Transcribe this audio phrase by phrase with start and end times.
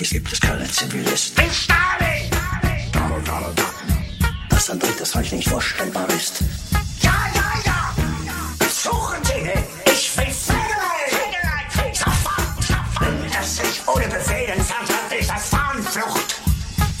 [0.00, 1.32] Schließlich gibt es keinen Zivilist.
[1.38, 2.30] Ich Stalin!
[2.92, 3.74] Donald, Donald Duck.
[4.48, 6.40] Dass ein drittes Reich nicht vorstellbar ist.
[7.00, 7.94] Ja, ja, ja!
[8.68, 9.64] Suchen Sie ihn!
[9.86, 10.96] Ich will Federer!
[11.92, 13.00] Sofort, sofort!
[13.00, 16.36] Wenn er sich ohne Befehl entfernt hat, ist das Fahnenflucht!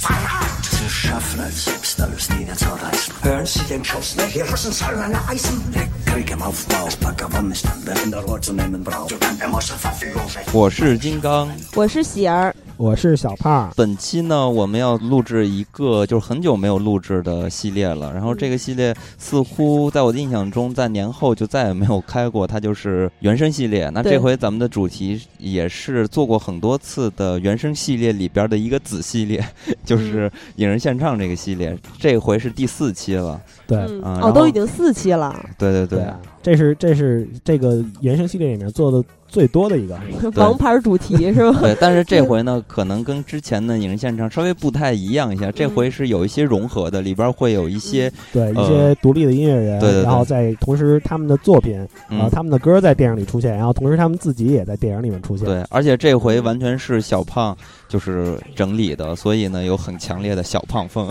[0.00, 0.64] Verrat!
[0.64, 3.14] Zu schaffen, als selbst alles niederzureißen.
[3.22, 4.28] Hören Sie den Schuss nicht?
[4.28, 5.62] Hier Russen sollen eine Eisen!
[5.72, 6.86] Der Krieg im Aufbau.
[6.86, 9.10] Das Pack gewonnen ist, dann wer in der Ruhe zu nehmen braucht.
[9.10, 10.44] Solange er muss zur Verfügung stehen.
[10.52, 11.50] 我是金刚。
[11.74, 18.11] 我是喜儿， 我是小胖，本期呢，我们要录制一个就是很久没有录制的系列了。
[18.11, 23.87] 然后这个系列似乎在我的印象中，在年后就再也没有开过，它就是原声系列。
[23.93, 29.45] 那这回咱们的主题也是做过很多次的原声系列里边的一个子系列，
[29.85, 31.77] 就是影人献唱这个系列。
[31.99, 33.39] 这回是第四期了。
[33.67, 39.97] 对嗯，哦，啊都已经四期了，对对对，啊，这是这是这个原声系列里面做的最多的一个，
[40.35, 41.59] 王牌主题是吧？
[41.61, 45.49] 对，但是这回呢，可能跟之前的影视现场稍微不太一样一下。
[45.49, 55.47] 这回是有一些融合的，里边会有一些对呃一些独立的音乐人，对对对然后在同时他们的作品啊、嗯，他们的歌在电影里出现，然后同时他们自己也在电影里面出现。
[55.47, 57.57] 对，而且这回完全是小胖
[57.91, 61.05] 就是整理的，所以呢有很强烈的小胖风，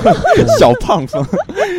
[0.60, 1.24] 小胖风，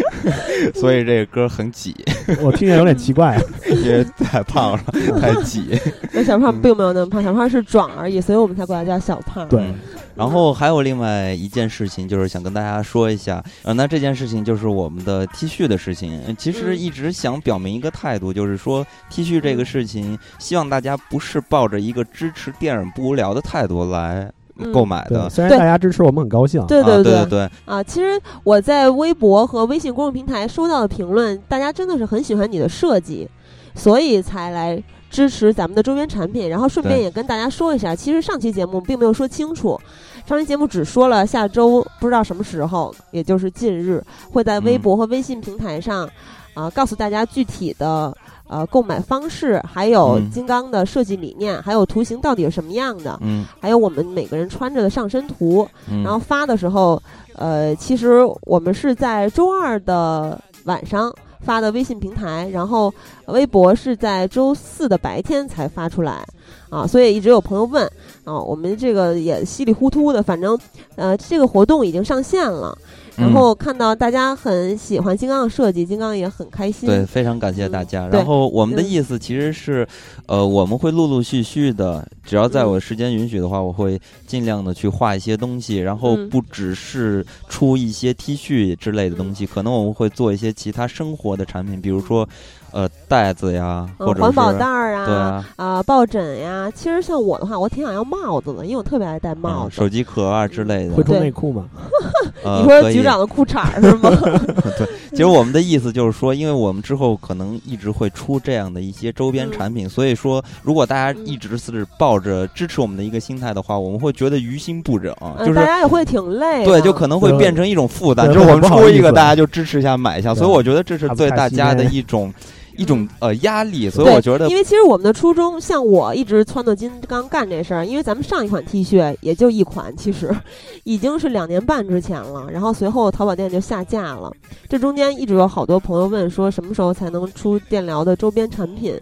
[0.73, 1.95] 所以这个歌很挤，
[2.41, 4.83] 我听着有点奇怪， 因为太胖了，
[5.21, 5.79] 太挤。
[6.11, 9.47] 那小胖并没有那么胖，小胖是壮而已，所以我们才管他叫小胖。
[9.47, 9.75] 对嗯
[10.17, 16.19] 然后还有另外一件事情，就是想跟大家说一下，呃，那这件事情就是我们的 T 恤的事情。
[16.25, 24.33] 呃其实嗯一直想表明一个态度，就是说 T 恤这个事情，希望大家不是抱着一个支持电影不无聊的态度来嗯
[24.73, 25.29] 购买的对，。
[25.29, 33.27] 虽然大家支持我们很高兴，对对啊对对，啊，其实我在微博和微信公众平台收到的评论，大家真的是很喜欢你的设计，
[33.75, 36.49] 所以才来支持咱们的周边产品。
[36.49, 39.79] 然后顺便也跟大家说一下，其实上期节目并没有说清楚，
[40.25, 46.09] 上期节目只说了下周不知道什么时候，也就是近日会在微嗯博和微信平台上，
[46.53, 48.15] 啊、告诉大家具体的。
[48.47, 57.01] 呃，购买方式，还有嗯金刚的设计理念，还有图形到底是什么样的，嗯还有我们每个人穿着的上身图，嗯，然后发的时候，
[57.35, 62.93] 呃，其实我们是在周二的晚上发的微信平台，然后
[63.27, 66.25] 微博是在周四的白天才发出来，
[66.69, 67.85] 啊，所以一直有朋友问
[68.23, 70.57] 啊，我们这个也稀里糊涂的，反正
[70.95, 72.77] 呃，这个活动已经上线了。
[73.17, 76.87] 然嗯后看到大家很喜欢金刚的设计，金刚也很开心。
[76.87, 78.07] 对，非常感谢大家。
[78.07, 79.87] 嗯然后我们的嗯意思其实是，
[80.27, 85.77] 呃，我们会陆陆续续的，只要在嗯我时间允许的话，我会尽量的去画一些东西。
[85.77, 92.27] 然后嗯不只是出一些 T 恤之类的东西，可能我们会做一些其他生活的产品，比如说，
[92.71, 96.69] 呃，袋子呀，嗯或者是环保袋儿啊，对啊，啊，抱枕呀。
[96.75, 99.69] 其实像我的话，我挺想要帽子的，因为我特别爱戴帽子。
[99.69, 101.03] 嗯手机壳啊之类的会。
[101.03, 101.65] 穿内裤吗？
[102.43, 104.09] 呃你说局长的裤衩儿是吗？
[104.77, 116.65] 对，其实我们的意思就是说，因为我们之后可能一直会出这样的一些周边嗯产品，所以说，如果大家一直是抱着支持我们的一个心态的话，我们会觉得于心不忍，嗯就是大家也会挺累的。
[116.65, 118.27] 对，就可能会变成一种负担。
[118.27, 122.33] 就是我们出一个，大家就支持一下买一下，所以我觉得这是对大家的一种
[122.77, 130.33] 一种呃压力，所以我觉得因为其实我们的初衷，像我一直撺掇金刚干这事儿，因为咱们上一款 T 恤也就一款，其实
[130.85, 134.31] 已经是两年半之前了，然后随后淘宝店就下架了。
[134.69, 138.97] 这中间一直有好多朋友问说，什么时候才能出电疗的周边产品？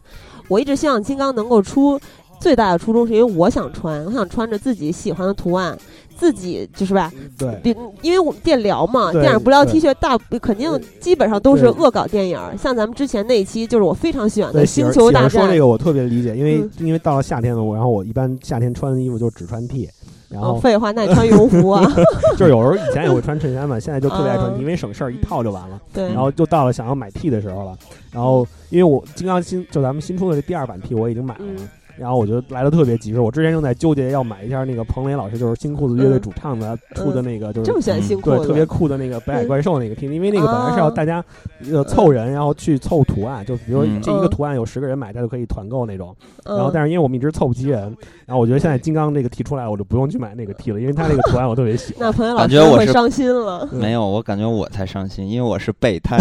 [0.48, 2.00] 我一直希望金刚能够出。
[2.38, 5.76] 最大的初衷是因为我想穿，我想穿着自己喜欢的图案，
[6.16, 16.72] 自己就是吧，对，比因为我们电聊嘛，对电影不聊 T 恤大肯定基本上都是恶搞电影，像咱们之前那一期就是我非常喜欢的《星球大战说这》，个我特别理解，因为、嗯。
[16.80, 19.90] 因为到了夏天了，我然后我一般夏天穿的衣服就只穿 T，
[20.30, 21.84] 然后哦，废话，那你穿羽绒服啊？
[22.38, 25.80] 就是有时候以前也会穿衬衫嘛，现在就特别爱穿 T，嗯因为省事儿，一套就完了。
[25.94, 27.76] 对，然后就到了想要买 T 的时候了，
[28.12, 31.54] 然后因为我金刚新就咱们新出的这第二版 T 我已经买了嘛。
[31.58, 41.24] 嗯然后我就来的特别及时，我之前正在纠结要买一下那个彭磊老师，就是新裤子乐队主唱的出的那个，就是这么喜欢新裤子，对特别酷的那个北海怪兽那个 T，因为那个本来是要大家
[41.72, 46.16] 呃凑人，然后去凑图案，就比如这一个图案有十个人买，他就可以团购那种。
[46.46, 47.82] 嗯，然后但是因为我们一直凑不齐人，
[48.26, 51.98] 然后我觉得现在金刚那个 T 出来，我就不用去买那个 T 了，因为他那个图案我特别喜欢。
[52.02, 53.68] 那彭磊老师会伤心了。
[53.72, 56.18] 嗯没有，我感觉我才伤心，因为我是备胎。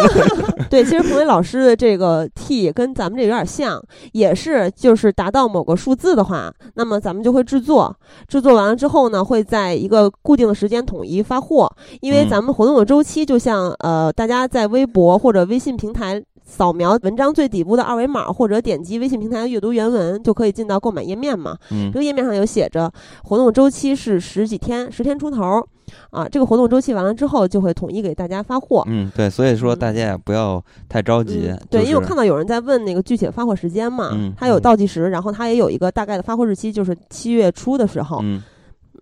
[0.70, 3.82] 对，其实彭磊老师的这个 T 跟咱们这有点像，
[4.12, 7.96] 也是就是达到某个数字的话，那么咱们就会制作，
[8.28, 11.68] 制作完了之后呢，会在一个固定的时间统一发货。
[12.00, 16.22] 因为嗯咱们活动的周期就像呃，大家在微博或者微信平台。
[16.44, 21.56] 扫描文章最底部的二维码，或者点击微信平台的阅读原文，就可以进到购买页面嘛。
[21.70, 22.92] 嗯这个页面上有写着
[23.24, 25.66] 活动周期是十几天，十天出头
[26.10, 26.28] 啊。
[26.28, 28.82] 这个活动周期完了之后，就会统一给大家发货。
[28.86, 31.48] 嗯，对，所以说嗯大家也不要太着急。
[31.48, 38.20] 嗯对，因为我看到有人在问那个具体的发货时间嘛，嗯它有倒计时，然后它也有一个大概的发货日期，就是七月初的时候。
[38.22, 38.42] 嗯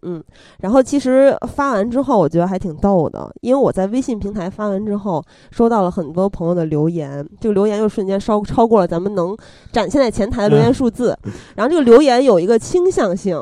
[0.02, 0.22] 嗯，
[0.60, 9.36] 然后其实发完之后，我觉得还挺逗的，因为我在微信平台发完之后，收到了很多朋友的留言，这个留言又瞬间超超过了咱们能
[9.72, 11.16] 展现在前台的留言数字，
[11.56, 13.38] 然后这个留言有一个倾向性。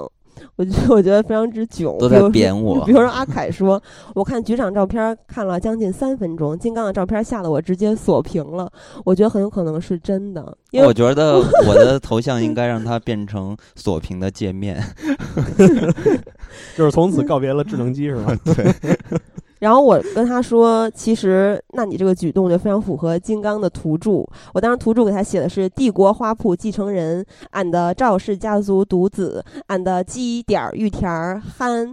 [0.54, 3.80] 我觉得我觉得非常之囧，都在贬我比如说阿凯说，
[4.14, 8.68] 我看局长照片看了将近三分钟，金刚的照片吓得我直接锁屏了。
[9.04, 14.82] 我觉得很有可能是真的，因为我觉得我的头像 应该让它变成锁屏的界面。
[16.76, 18.36] 就是从此告别了智能机是吧？
[18.44, 18.74] 对
[19.58, 24.24] 然后我跟他说，其实那你这个举动就非常符合金刚的图注。
[24.54, 31.92] 我当时图注给他写的是帝国花圃继承人，俺的赵氏家族独子，俺的鸡点儿玉田儿憨，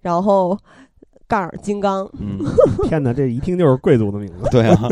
[0.00, 0.56] 然后
[1.28, 2.08] 杠儿金刚。
[2.18, 2.38] 嗯，
[2.88, 4.48] 天哪，这一听就是贵族的名字。
[4.50, 4.88] 对啊，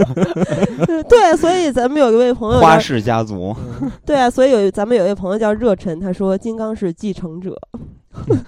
[1.08, 3.56] 对，所以咱们有一位朋友花氏家族。
[4.04, 7.58] 对啊，所以有咱们有一位朋友叫热忱，他说金刚是继承者。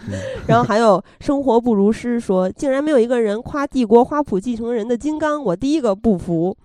[0.47, 6.57] 然后还有生活不如诗说，竟然没有一个人夸帝国花圃继承人的金刚，我第一个不服。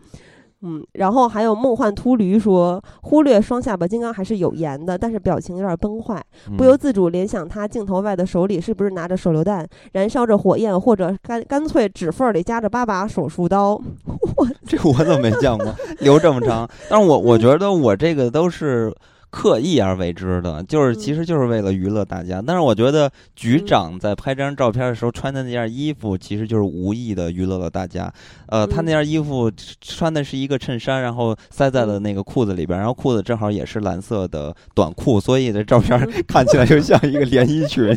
[0.63, 6.19] 嗯，然后还有梦幻秃驴说，忽略双下巴金刚还是有颜的，但是表情有点崩坏，
[6.57, 13.79] 不由嗯自主联想他镜头外的手里是不是拿着手榴弹，燃烧着火焰，或者干干脆指缝里夹着八把手术刀。
[14.65, 15.71] 这我怎么没见过？
[15.99, 18.91] 留这么长，但是我我觉得我这个都是
[19.37, 22.41] 刻意而为之的，就是其实就是为了娱乐大家。
[22.43, 28.11] 但是我觉得局长在拍这张照片的时候穿的那件衣服，其实就是无意的娱乐了大家。
[28.47, 37.95] 呃，他那件衣服穿的是一个衬衫，然后塞在了那个裤子里边，然后裤子正好也是蓝色的短裤，所以这照片 看起来就像一个连衣裙。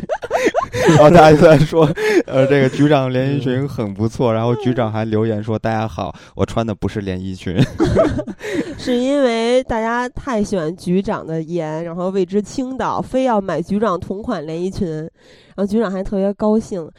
[0.89, 1.85] 然后大家就在说，
[2.25, 4.33] 呃，这个局长连衣裙很不错。
[4.33, 7.57] 然后局长还留言说：“大家好，我穿的不是连衣裙。
[8.77, 16.89] 是因为大家太喜欢局长的颜，然后为之倾倒，非要买局长同款连衣裙，然后局长还特别高兴，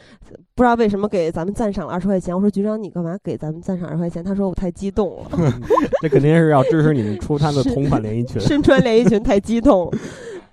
[0.55, 2.33] 不知道为什么给咱们赞赏了二十块钱。
[2.33, 4.23] 我说局长你干嘛给咱们赞赏二十块钱？
[4.23, 5.31] 他说我太激动了，
[6.01, 8.39] 这肯定是要支持你们出他的同款连衣裙。
[8.39, 9.91] 身穿连衣裙太激动。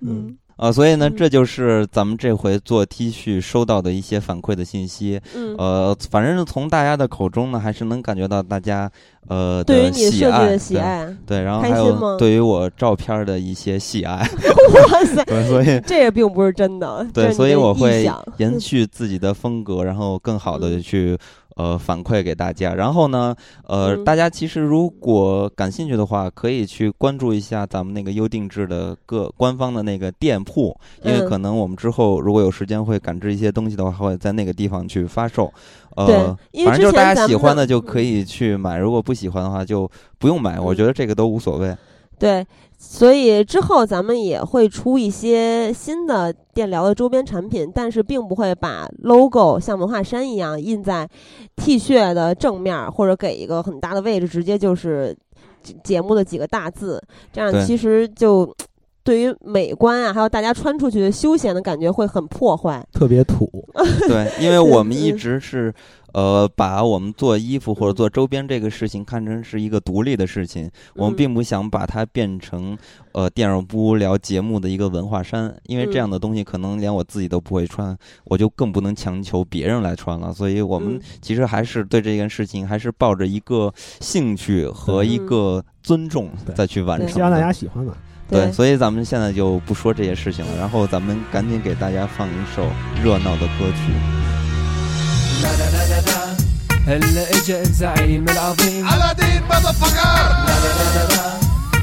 [0.00, 5.19] 嗯，呃，所以呢，嗯这就是咱们这回做 T 恤收到的一些反馈的信息。
[5.35, 8.91] 嗯，呃，反正是从大家的口中呢，还是能感觉到大家
[9.27, 14.17] 呃对于的你设计喜爱，的喜对爱，对，然后还有对于我照片的一些喜爱，
[14.75, 18.06] 哇塞，对，所以这也并不是真的，对，所以我会
[18.37, 21.17] 延续自己的风格，然后更好的嗯去
[21.61, 22.75] 呃反馈给大家。
[22.75, 23.35] 然后呢，
[23.67, 35.53] 呃，嗯大家其实如果感兴趣的话，可以去关注一下咱们那个优定制的各官方的那个店铺，因为嗯可能我们之后如果有时间会感知一些东西的话，会在那个地方去发售。
[35.97, 40.59] 呃，反正就是大家喜欢的就可以去买，如果不喜欢的话就不用买。
[40.59, 41.77] 我嗯觉得这个都无所谓。
[42.20, 42.46] 对，
[42.78, 51.08] 所以之后咱们也会出一些新的电疗的周边产品，但是并不会把 logo 像文化衫一样印在
[51.56, 55.17] T 恤的正面儿，或者给一个很大的位置，直接就是
[55.62, 58.55] 节节目的几个大字，这样其实就。
[59.03, 62.86] 对于美观啊，还有大家穿出去的休闲的感觉会很破坏。
[62.93, 63.50] 特别土。
[64.06, 65.74] 对，因为我们一嗯直是，
[66.12, 72.76] 呃，把我们做衣服或者嗯做周边这个事情看成是一个独立的事情，我们嗯并不想把它变成
[73.12, 80.32] 呃电影不无聊节目的一个文化衫，因为这样嗯的东西可能连我自己都不会穿，我就更不能强求别人来穿了。
[80.32, 87.12] 所以我们嗯其实还是对这件事情还是抱着一个兴趣和一嗯个尊重再去完成的。
[87.12, 87.96] 希望大家喜欢吧。
[88.29, 92.64] 对所以咱们现在就不说这些事情了，然后咱们赶紧给大家放一首
[93.02, 94.40] 热闹的歌曲。
[96.87, 98.89] هلا إجا الزعيم العظيم.
[98.89, 100.37] على دين مضفقر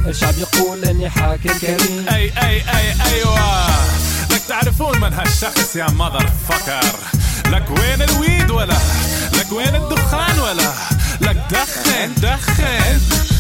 [0.08, 2.06] الشعب يقول إني حاكم كريم.
[2.10, 3.68] أي أي أي أيوه.
[4.32, 6.96] لك تعرفون من هالشخص يا مذر فكر.
[7.52, 8.78] لك وين الويد ولا؟
[9.34, 10.72] لك وين الدخان ولا؟
[11.22, 13.00] لك دخن دخن.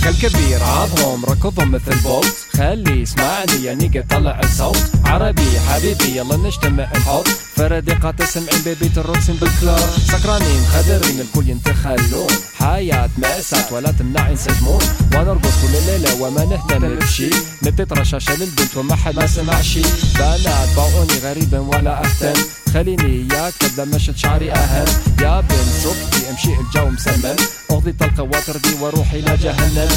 [0.10, 4.78] الكبير عضهم ركضهم مثل بولت خلي يسمعني يا نيجا طلع الصوت.
[5.06, 12.28] عربي حبيبي يلا نجتمع نحط فردقات سمعين بيبي الروكسين بالكلار سكرانين خدرين الكل ينتخلون.
[12.60, 14.82] حياة مأساة ولا تمنع ينسجمون
[15.16, 17.30] ونرقص كل ليلة وما نهتم بشي.
[17.64, 19.82] نبي رشاشة للبنت وما حد ما سمع شي.
[20.16, 22.42] بنات باعوني غريبا ولا أهتم.
[22.74, 24.86] خليني يا كذا مشت شعري أهم.
[25.22, 27.36] يا بنت شوفي أمشي الجو مسمم
[27.72, 29.38] أغضي طلقة وتردي وأروح إلى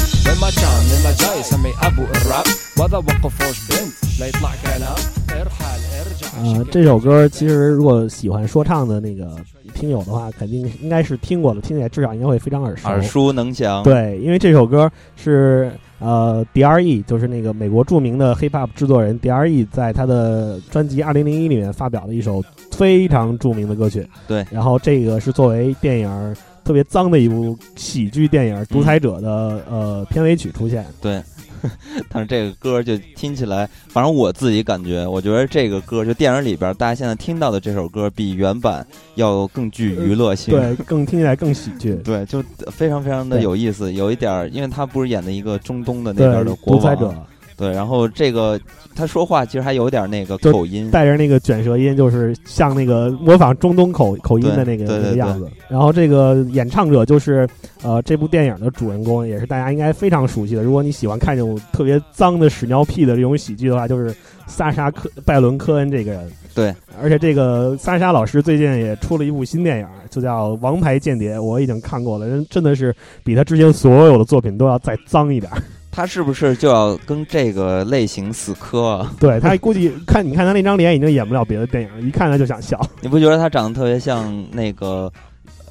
[0.26, 2.44] لما كان لما جاي يسمي ابو الراب
[2.78, 4.96] وذا وقفوش بنت لا يطلع كلام
[5.30, 9.36] ارحل ارجع 呃，这首歌其实如果喜欢说唱的那个
[9.74, 12.88] 听友的话，肯定应该是听过的，听起来至少应该会非常耳熟。
[12.88, 13.82] 耳熟能详。
[13.82, 24.06] 对，因为这首歌是呃 D.R.E，就是那个美国着名的 hip hop 制作人 D.R.E 在他的专辑《二零零一》里面发表的一首非常着名的歌曲。
[24.26, 30.85] 对，然后这个是作为电影 特别脏的一部喜剧电影《独裁者》的、呃片尾曲出现。
[31.01, 31.21] 对，
[32.09, 40.53] 但是这个歌就听起来，反正我自己感觉，我觉得这个歌就电影里边大家现在听到的这首歌比原版要更具娱乐性。
[40.53, 41.95] 对，更听起来更喜剧。
[42.05, 47.13] 对，就非常非常的有意思，有一点，因为他不是演的一个中东的那边的，国王，独裁者
[47.61, 48.59] 对，然后这个
[48.95, 55.47] 他说话其实还有点那个就口音，带着那个卷舌音，就是像那个模仿中东口口音的那个那个样子。
[55.69, 57.47] 然后这个演唱者就是
[57.83, 60.63] 呃这部电影的主人公，也是大家应该非常熟悉的。
[60.63, 64.11] 如果你喜欢看这种特别脏的屎尿屁的这种喜剧的话，就是
[64.47, 66.31] 萨沙科拜伦科恩这个人。
[66.55, 75.61] 对，而且这个萨沙老师最近也出了一部新电影，就叫《王牌间谍》，我已经看过了，人真的是比他之前所有的作品都要再脏一点儿。
[75.91, 79.13] 他是不是就要跟这个类型死磕啊？
[79.19, 82.79] 对他估计看，你看他那张脸已经演不了别的电影，一看他就想笑。
[83.01, 85.11] 你不觉得他长得特别像那个，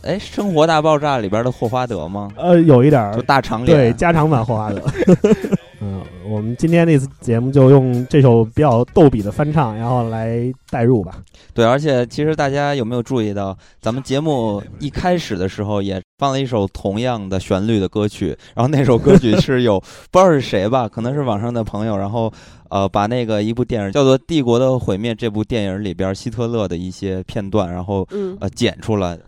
[0.03, 2.31] 哎，《生活大爆炸》里边的霍华德吗？
[2.37, 4.83] 呃，有一点儿就大长脸对脸，加长版霍华德。
[5.83, 11.19] 嗯，我们今天这次节目就用这首比较逗比的翻唱，然后来代入吧。
[11.53, 19.79] 对，而且其实大家有没有注意到，咱们节目一开始的时候也放了一首同样的旋律的歌曲，然后那首歌曲是有
[20.11, 22.31] 不知道是谁吧，可能是网上的朋友，然后
[22.69, 29.19] 呃把那个一部电影叫做《帝国的毁灭》这部电影里边希特勒的一些片段，然后嗯，呃剪出来。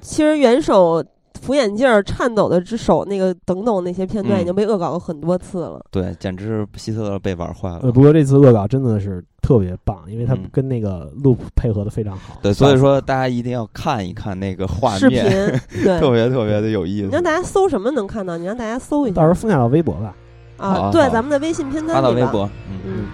[0.00, 1.04] 其实元首
[1.40, 5.80] 扶眼镜儿、颤抖的只手那个等等那些片段嗯已经被恶搞过很多次了。
[5.90, 7.80] 对，简直是希特勒被玩坏了。
[7.82, 12.38] 呃，不过这次恶搞真的是特别棒，因为他嗯跟那个 loop 配合的非常好。
[12.42, 17.22] 对，所以说大家一定要看一看那个画视频面，对， 特别特别的有意思你让。
[17.22, 18.36] 大家搜什么能看到？
[18.36, 20.14] 你让大家搜一下到时候分享到微博吧。
[20.56, 22.02] 啊，对，咱们的微信片单里吧。
[22.02, 22.80] 发到微博，嗯。
[22.84, 23.04] 嗯，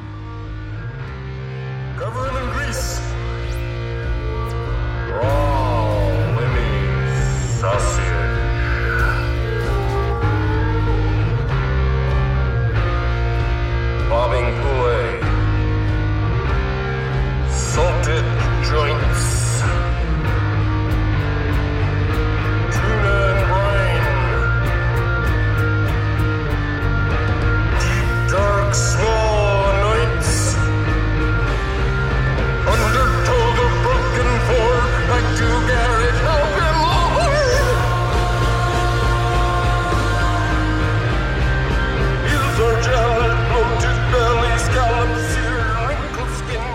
[7.64, 8.13] Sucesso.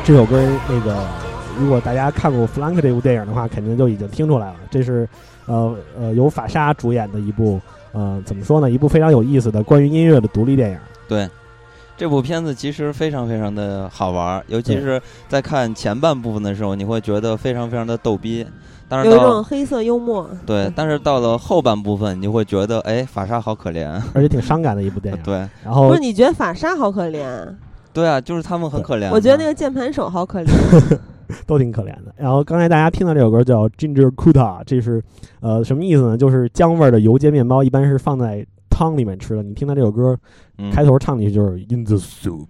[0.09, 1.05] 这首歌那个，
[1.59, 4.55] 如果大家看过《弗兰克》这部电影的话，肯定就已经听出来了。
[4.71, 5.07] 这是
[5.45, 7.61] 呃呃由法沙主演的一部
[7.91, 8.71] 呃怎么说呢？
[8.71, 10.79] 一部非常有意思的关于音乐的独立电影。
[11.07, 11.29] 对，
[11.95, 18.43] 这部片子其实非常非常的好玩，尤其是在看前半部分的时候，你会觉得非常非常的逗逼。
[18.87, 20.27] 但是有一种黑色幽默。
[20.43, 23.87] 对，但是到了后半部分，你会觉得，哎，法沙好可怜。
[24.15, 25.21] 而且挺伤感的一部电影。
[25.21, 27.47] 对，然后不是，你觉得法沙好可怜？
[27.99, 29.11] 对啊，就是他们很可怜嘛。
[29.13, 30.47] 我觉得那个键盘手好可怜。
[31.45, 32.11] 都挺可怜的。
[32.17, 34.99] 然后刚才大家听到这首歌叫 Ginger Kuta，这是
[35.41, 36.17] 呃什么意思呢？
[36.17, 39.43] 就是姜味儿的油煎面包，一般是放在汤里面吃的。
[39.43, 40.17] 你听到这首歌
[40.57, 42.47] 嗯开头唱进去就是 In the soup。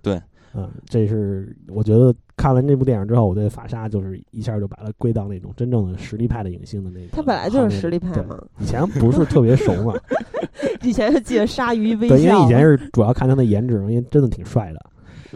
[0.00, 0.18] 对，
[0.54, 7.06] 嗯，这是我觉得看完这部电影之后，我对法沙就是一下就把它归到那种真正的实力派的影星的那个。
[7.12, 8.38] 他本来就是实力派嘛。
[8.58, 9.94] 以前不是特别熟嘛，
[10.82, 12.16] 以前就记得鲨鱼微笑。
[12.16, 14.80] 对，因为以前是主要看他的颜值，因为真的挺帅的。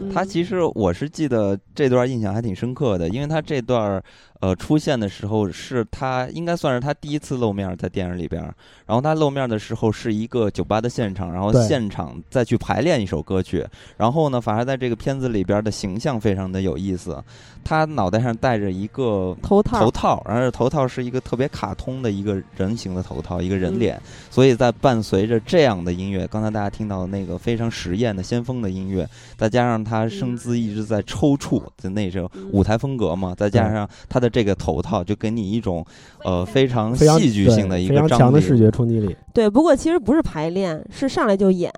[0.01, 4.01] 嗯他其实我是记得这段印象还挺深刻的，因为他这段儿
[4.39, 8.41] 呃出现的时候，是他应该算是他第一次露面在电影里边。
[8.85, 13.65] 然后他露面的时候是一个酒吧的现场，然后现场再去排练一首歌曲。
[13.97, 17.23] 然后呢，反而在这个片子里边的形象非常的有意思，
[17.63, 35.85] 他脑袋上戴着一个头套头套，然后这头套是一个特别卡通的一个人形的头套，一个人嗯脸，所以在伴随着这样的音乐，刚才大家听到的那个非常实验的先锋的音乐，再加上他身姿一直在抽搐的那种嗯舞台风格嘛，再加上他的这个头套，就给你一种
[36.23, 39.15] 呃非常戏剧性的一对非常个张力强的视觉冲击力。
[39.33, 41.71] 对，不过其实不是排练，是上来就演。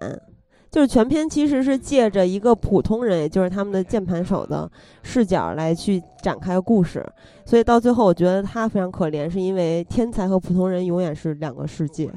[0.70, 4.72] 就是全片其实是借着一个普通人，也就是他们的键盘手的
[5.04, 7.06] 视角来去展开故事，
[7.44, 12.10] 所以到最后我觉得他非常可怜，是因为天才和普通人永远是两个世界，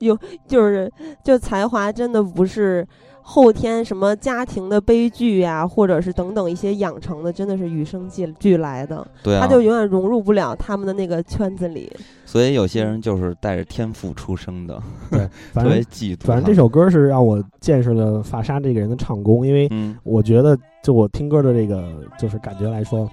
[0.00, 0.90] 有 就 是
[1.22, 2.84] 就才华真的不是
[3.30, 11.88] 后天什么家庭的悲剧呀、或者是等等一些养成的，真的是与生俱俱来的，对啊他，就永远融入不了他们的那个圈子里。
[12.26, 14.82] 所以有些人就是带着天赋出生的，
[15.52, 16.26] 反特别正嫉妒。
[16.26, 23.08] 反正这首歌是让我见识了法沙这个人的唱功，因为嗯我觉得就我听歌的这个就是感觉来说，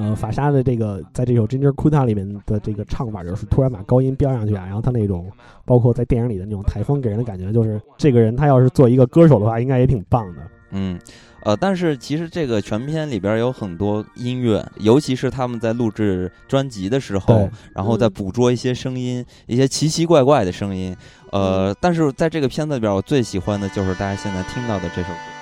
[0.00, 5.30] 呃，法沙的这个在这首《Ginger Kuta》里面的这个唱法，就是突然把高音飙上去啊，然后他那种
[5.66, 10.40] 包括在电影里的那种台风，给人的感觉就是这个人他要是做一个歌手的话，应该也挺棒的。
[10.70, 10.98] 嗯，
[11.42, 20.96] 呃，但是其实这个全片里边有很多音乐，尤其是他们在录制专辑的时候，然后再嗯捕捉一些声音，一些奇奇怪怪的声音。
[21.30, 25.39] 呃，但是在这个片子里边，我最喜欢的就是大家现在听到的这首歌。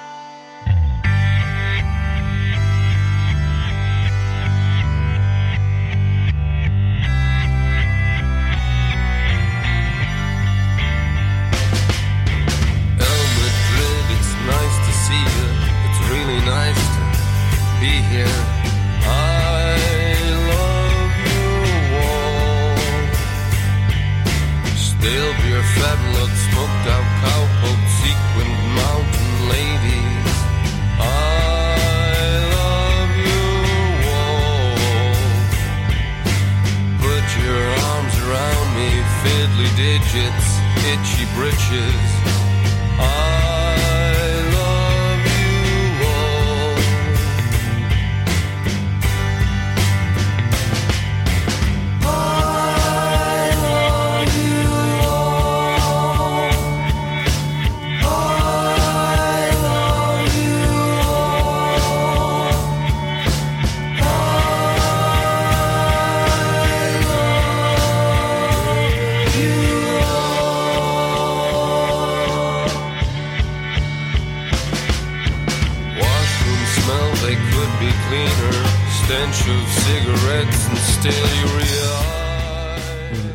[40.92, 42.07] itchy britches.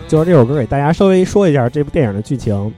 [0.07, 2.71] 就是这首歌给大家稍微说一下这部电影的剧情。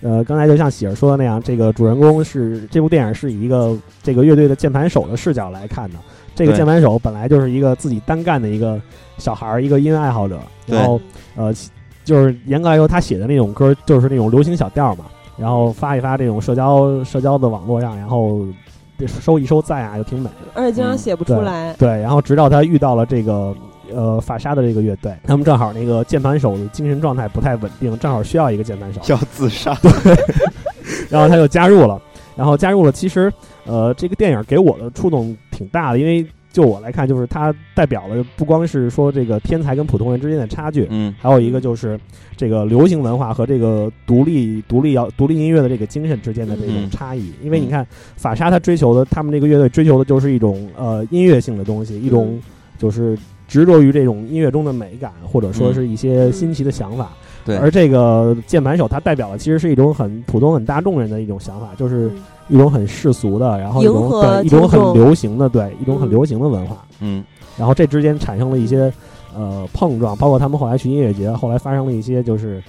[0.00, 5.98] 呃，刚才就像喜儿说的那样，这个主人公是这部电影是以一个这个乐队的键盘手的视角来看的。
[6.36, 8.80] 这个键盘手本来就是一个自己单干的一个
[9.18, 10.38] 小孩儿，一个音乐爱好者。
[10.66, 11.00] 然后
[11.34, 11.52] 呃，
[12.04, 18.46] 就是严格来说，他写的那种歌就是那种流行小调嘛，然后发一发这种社交社交的网络上，然后
[19.20, 20.52] 收一收赞啊，就挺美的。
[20.54, 21.74] 而且经常嗯写不出来。
[21.74, 23.52] 对，然后直到他遇到了这个
[23.92, 30.16] 呃法沙的这个乐队，他们正好那个键盘手的精神状态不太稳定，正好需要一个键盘手，要自杀，对。
[31.10, 32.00] 然后他就加入了，
[32.36, 32.92] 然后加入了。
[32.92, 33.32] 其实
[33.64, 41.14] 呃，这个电影给我的触动挺大的，因为就我来看，就是它代表了不光是说这个天才跟普通人之间的差距，嗯。
[41.18, 41.98] 还有一个就是
[42.36, 47.32] 这个流行文化和这个独立独立要独立音乐的这个精神之间的这种嗯差异。
[47.42, 52.42] 因为你看法沙他追求的，他们这个乐队追求的就是一种呃音乐性的东西，一种嗯。
[52.78, 55.74] 就是执着于这种音乐中的美感，或者说嗯。
[55.74, 57.08] 是一些新奇的想法。
[57.44, 57.56] 对。
[57.56, 62.22] 而这个键盘手他代表的其实是一种很普通、很大众人的一种想法，就是嗯。
[62.48, 66.10] 一种很世俗的，然后一种对一种很流行的，对一种很嗯。
[66.10, 66.84] 流行的文化。
[67.00, 67.24] 嗯。
[67.58, 68.92] 然后这之间产生了一些
[69.34, 72.62] 呃碰撞，包括他们后来去音乐节，后来发生了一些就是呃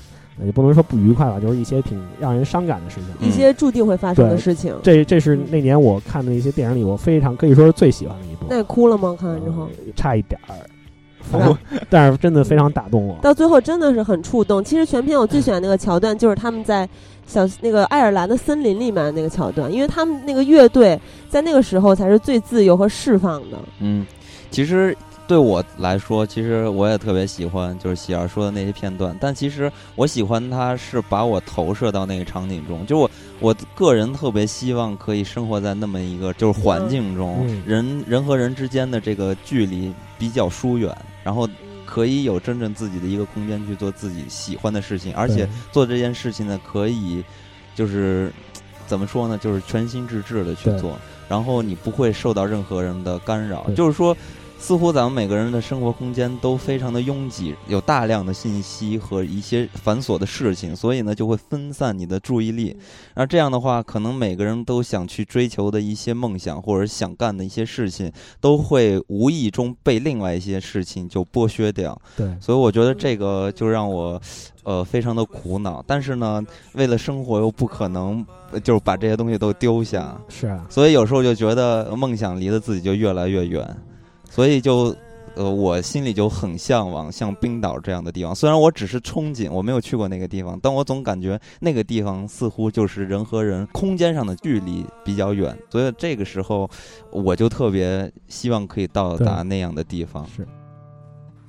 [0.46, 3.06] 也不能说不愉快吧，就是一些挺让人伤感的事情。
[3.20, 4.74] 嗯一些注定会发生的事情。
[4.82, 8.46] 这这是那年我看的一些电影里，我非常可以说是最喜欢的一部。
[8.50, 9.16] 那你哭了吗？
[9.20, 11.58] 看完之后，呃差一点儿，
[11.90, 13.18] 但是真的非常打动我。
[13.22, 14.64] 到最后真的是很触动。
[14.64, 16.88] 其实全片我最喜欢那个桥段就是他们在
[17.28, 21.00] 小那个爱尔兰的森林里面那个桥段，因为他们那个乐队
[21.30, 23.58] 在那个时候才是最自由和释放的。
[23.80, 24.06] 嗯，
[24.50, 24.96] 其实
[25.30, 29.16] 对我来说，其实我也特别喜欢，就是喜儿说的那些片段。
[29.22, 37.62] 但其实我喜欢他是把我投射到那个场景中，就我我个人特别希望可以生活在那么一个就是环境中，嗯。
[37.64, 40.92] 人人和人之间的这个距离比较疏远，
[41.24, 41.48] 然后
[41.86, 47.24] 可以有真正自己的一个空间去做自己喜欢的事情，而且做这件事情呢，可以
[47.76, 48.34] 就是
[48.88, 54.18] 怎么说呢，就是全心致志的去做，然后你不会受到任何人的干扰，就是说。
[54.60, 62.78] 似乎咱们每个人的生活空间都非常的拥挤，有大量的信息和一些繁琐的事情，所以呢就会分散你的注意力。
[63.16, 72.00] 那这样的话，可能每个人都想去追求的一些梦想或者想干的一些事情，都会无意中被另外一些事情就剥削掉。
[72.16, 74.22] 对，所以我觉得这个就让我，
[74.64, 75.84] 呃，非常的苦恼。
[75.88, 83.66] 但是呢，为了生活又不可能，呃就是把这些东西都丢下，是啊，所以有时候就觉得梦想离得自己就越来越远，
[84.30, 84.96] 所以就。
[85.36, 88.36] 呃，我心里就很向往像冰岛这样的地方。
[88.36, 95.58] 虽然我只是憧憬，我没有去过那个地方，但我总感觉那个地方似乎就是人和人空间上的距离比较远。
[95.70, 96.70] 所以这个时候，
[97.12, 100.28] 我就特别希望可以到达那样的地方。
[100.36, 100.46] 是。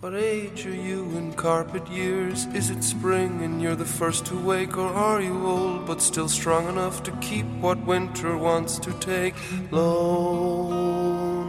[0.03, 2.47] What age are you in carpet years?
[2.55, 4.79] Is it spring and you're the first to wake?
[4.79, 9.35] Or are you old but still strong enough to keep what winter wants to take?
[9.71, 11.40] Lone,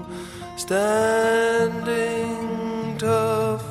[0.61, 2.37] standing
[2.99, 3.65] tough.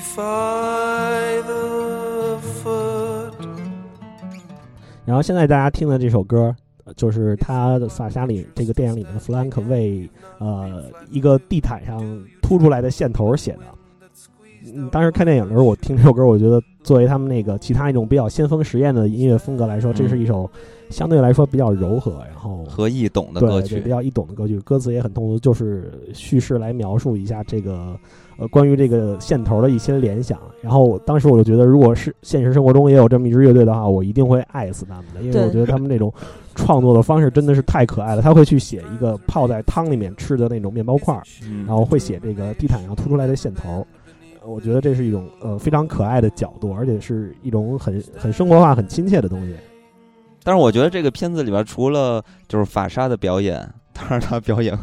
[0.00, 3.34] Defy the foot.
[5.04, 6.56] 然后现在大家听的这首歌，
[6.96, 12.00] 就是他的法沙里这个电影里面的弗兰克为呃一个地毯上
[12.40, 13.60] 凸出来的线头写的。
[14.74, 20.48] 嗯，当时看电影的时候，我听这首歌，我觉得作为他们那个其他一种比较先锋实验的音乐风格来说，这是一首
[20.88, 27.96] 相对来说比较柔和，然后和易懂的对歌曲比，较易懂的歌曲，歌词也很通俗，就是叙事来描述一下这个
[28.38, 30.38] 呃关于这个线头的一些联想。
[30.62, 36.12] 然后当时我就觉得，如果是现实生活中也有这么一支乐队的话，我一定会爱死他们的，因为我觉得他们那种
[36.54, 38.22] 创作的方式真的是太可爱了。
[38.22, 41.18] 他会去写一个泡在汤里面吃的那种面包块
[41.66, 43.86] 然后会写这个地毯上凸出来的线头。
[44.44, 49.54] 我觉得这是一种呃非常可爱的角度，而且是一种很很生活化、很亲切的东西。
[50.42, 54.76] 但是我觉得这个片子里边除了就是法沙的表演，当然他表演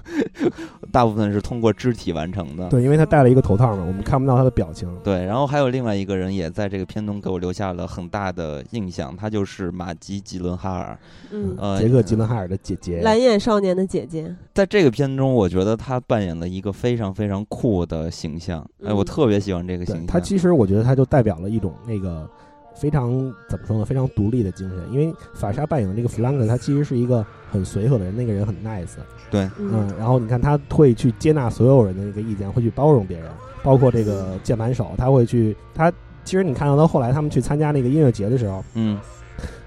[0.91, 2.69] 大部分是通过肢体完成的。
[2.69, 4.87] 对，因为他戴了一个头套嘛，我们看不到他的表情。
[5.03, 10.97] 对，然后还有另外一个人也在这个片中给我留下了很大的印象，他就是马吉吉伦哈尔。
[11.31, 18.65] 嗯，呃，杰克·吉伦哈尔的姐姐，蓝眼少年的姐姐，在这个片中，我觉得他扮演了一个非常非常酷的形象。
[18.83, 20.05] 哎，我嗯特别喜欢这个形象。
[20.05, 22.29] 对他其实我觉得他就代表了一种那个
[22.79, 23.11] 非常
[23.49, 24.79] 怎么说呢，非常独立的精神。
[24.91, 28.95] 因为法莎扮演的这个弗兰克，他其实是一个很随和的人，那个人很 nice，
[29.29, 33.29] 对，嗯嗯，然后你看他会去接纳所有人的那个意见，会去包容别人，
[33.63, 35.91] 包括这个键盘手，他会去他。
[36.23, 38.99] 其实你看到他后来他们去参加那个音乐节的时候，嗯，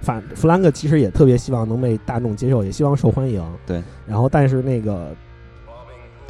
[0.02, 3.42] 反弗兰克其实也特别希望能被大众接受，也希望受欢迎。
[3.66, 5.16] 对，然后但是那个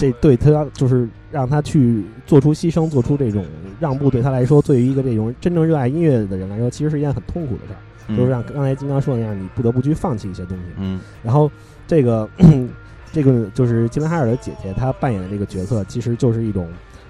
[0.00, 3.44] 这对他就是让他去做出牺牲，做出这种
[3.78, 7.76] 让步，对他来说，对于一个这种真正热爱音乐的人来说，其实是一件很痛苦的事儿。
[8.08, 10.64] 嗯就是像刚才金刚说的那样，你不得不去放弃一些东西。
[10.78, 11.50] 嗯然后
[11.86, 12.26] 这个
[13.12, 16.66] 这个就是吉伦哈尔的姐姐，她扮演的这个角色，其实就是一种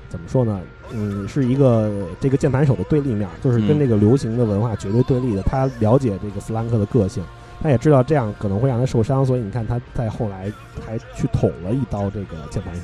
[0.09, 0.61] 怎么说呢？
[0.93, 1.89] 嗯，是一个
[2.21, 5.43] 这个键盘手的对立面，就是跟嗯这个流行的文化绝对对立的。
[5.43, 7.23] 他了解这个弗兰克的个性，
[7.63, 10.51] 她也知道这样可能会让他受伤，所以你看他在后来
[10.85, 12.83] 还去捅了一刀这个键盘手。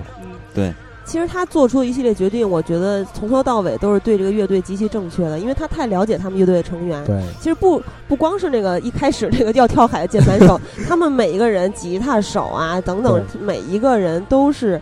[0.54, 0.72] 对，
[1.04, 7.02] 其实他做出的一系列决定，我觉得从头到尾都是对这个乐队极其正确的，因为他太了解他们乐队的成员。
[7.04, 14.80] 对，其实不不光是那个一开始那个要跳海的键盘手， 他们每一个人吉他手啊等等，每一个人都是，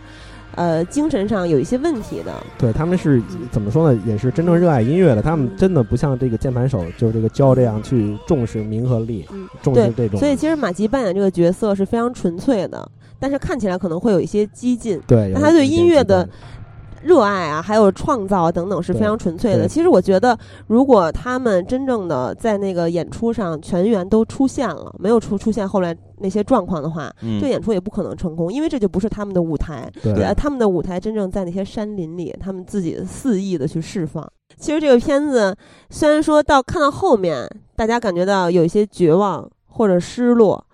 [0.55, 2.33] 呃，精神上有一些问题的。
[2.57, 4.01] 对他们是怎么说呢？
[4.05, 5.21] 也是真正热爱音乐的。
[5.21, 10.19] 他们真的不像这个键盘手，就是这个焦这样去重视名和利，嗯重视这种。
[10.19, 12.89] 所以其实马吉扮演这个角色是非常纯粹的，
[13.19, 14.99] 但是看起来可能会有一些激进。
[15.05, 16.27] 对，但他对音乐的
[17.03, 19.67] 热爱啊，还有创造啊等等是非常纯粹的。
[19.67, 29.91] 其实我觉得，如果他们真正的在那个演出上全员都出现了，没有出出现后来那些状况的话，嗯这演出也不可能成功，因为这就不是他们的舞台。
[30.01, 34.27] 对呃他们的舞台真正在那些山林里，他们自己肆意的去释放。
[34.57, 35.55] 其实这个片子
[35.89, 40.65] 虽然说到看到后面，大家感觉到有一些绝望或者失落，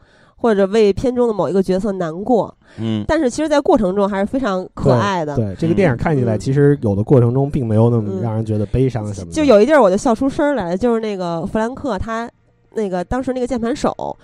[0.42, 5.36] 或者为片中的某一个角色难过，嗯，但是其实，在过程中还是非常可爱的。
[5.36, 9.32] 对这个电影看起来，嗯其实有的过程中并没有那么嗯让人觉得悲伤什么的。
[9.32, 12.28] 就有一地儿我就笑出声儿来了，就是那个弗兰克他
[12.74, 14.18] 那个当时那个键盘手。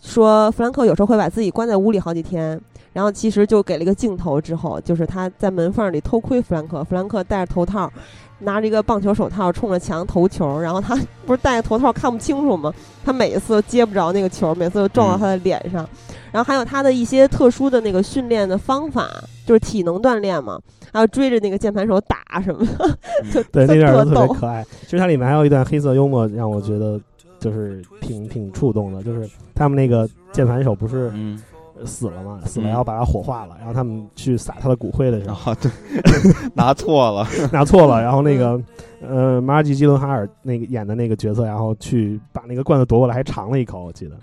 [0.00, 2.58] 说弗兰克有时候会把自己关在屋里好几天，
[2.92, 7.92] 然后其实就给了一个镜头之后，就是他在门缝里偷窥弗兰克，弗兰克戴着头套，
[8.40, 10.96] 拿着一个棒球手套冲着墙投球，然后他
[11.26, 12.72] 不是戴着头套看不清楚吗？
[13.04, 15.86] 他每次都接不着那个球，每次都撞到他的脸上。
[16.30, 19.08] 然后还有他的一些特殊的那个训练的方法，
[19.46, 20.60] 就是体能锻炼嘛，
[20.92, 22.98] 还有追着那个键盘手打什么的，
[23.32, 24.34] 就对，那段特特别逗。
[24.34, 24.64] 可爱。
[24.82, 27.00] 其实它里面还有一段黑色幽默，让我觉得
[27.40, 29.02] 就是挺挺触动的。
[29.02, 31.42] 就是他们那个键盘手不是嗯，
[31.84, 35.70] 死了嘛，死了嗯然后把他火化了，然后他们去撒他的骨灰的时候对，
[36.54, 38.60] 拿错了， 拿错了，然后那个
[39.00, 44.16] 呃马尔基基伦哈尔那个演的那个角色，然后去把那个罐子夺过来，还尝了一口，我记得。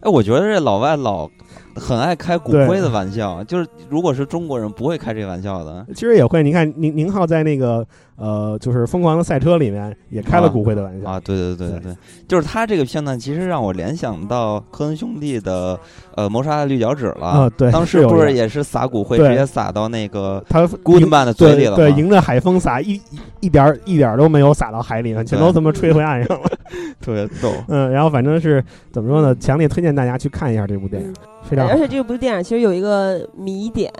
[0.00, 1.28] 哎，我觉得这老外老
[1.76, 5.86] 很爱开骨灰的玩笑，就是如果是中国人不会开这个玩笑的。
[5.94, 11.10] 其实也会，你看宁宁浩在那个呃，就是《疯狂的赛车》里面也开了啊骨灰的玩笑。
[11.10, 11.96] 啊，对对对对对对，
[12.28, 15.78] 就是他这个片段，其实让我联想到科恩兄弟的
[16.14, 17.26] 呃《谋杀的绿脚趾》了。
[17.26, 23.00] 啊对当时不是也是撒骨灰，直接撒到那个他古迪曼的嘴里了对，对，迎着海风撒，一一
[23.40, 26.46] 一点儿一点儿都没有撒到海里面，全都他妈吹回岸上了。
[27.00, 27.52] 特别逗。
[27.68, 29.34] 嗯，然后反正是怎么说呢？
[29.34, 31.78] 强烈推荐大家去看一下这部电影，非常好而。
[31.78, 33.92] 且这部电影其实有一个谜点，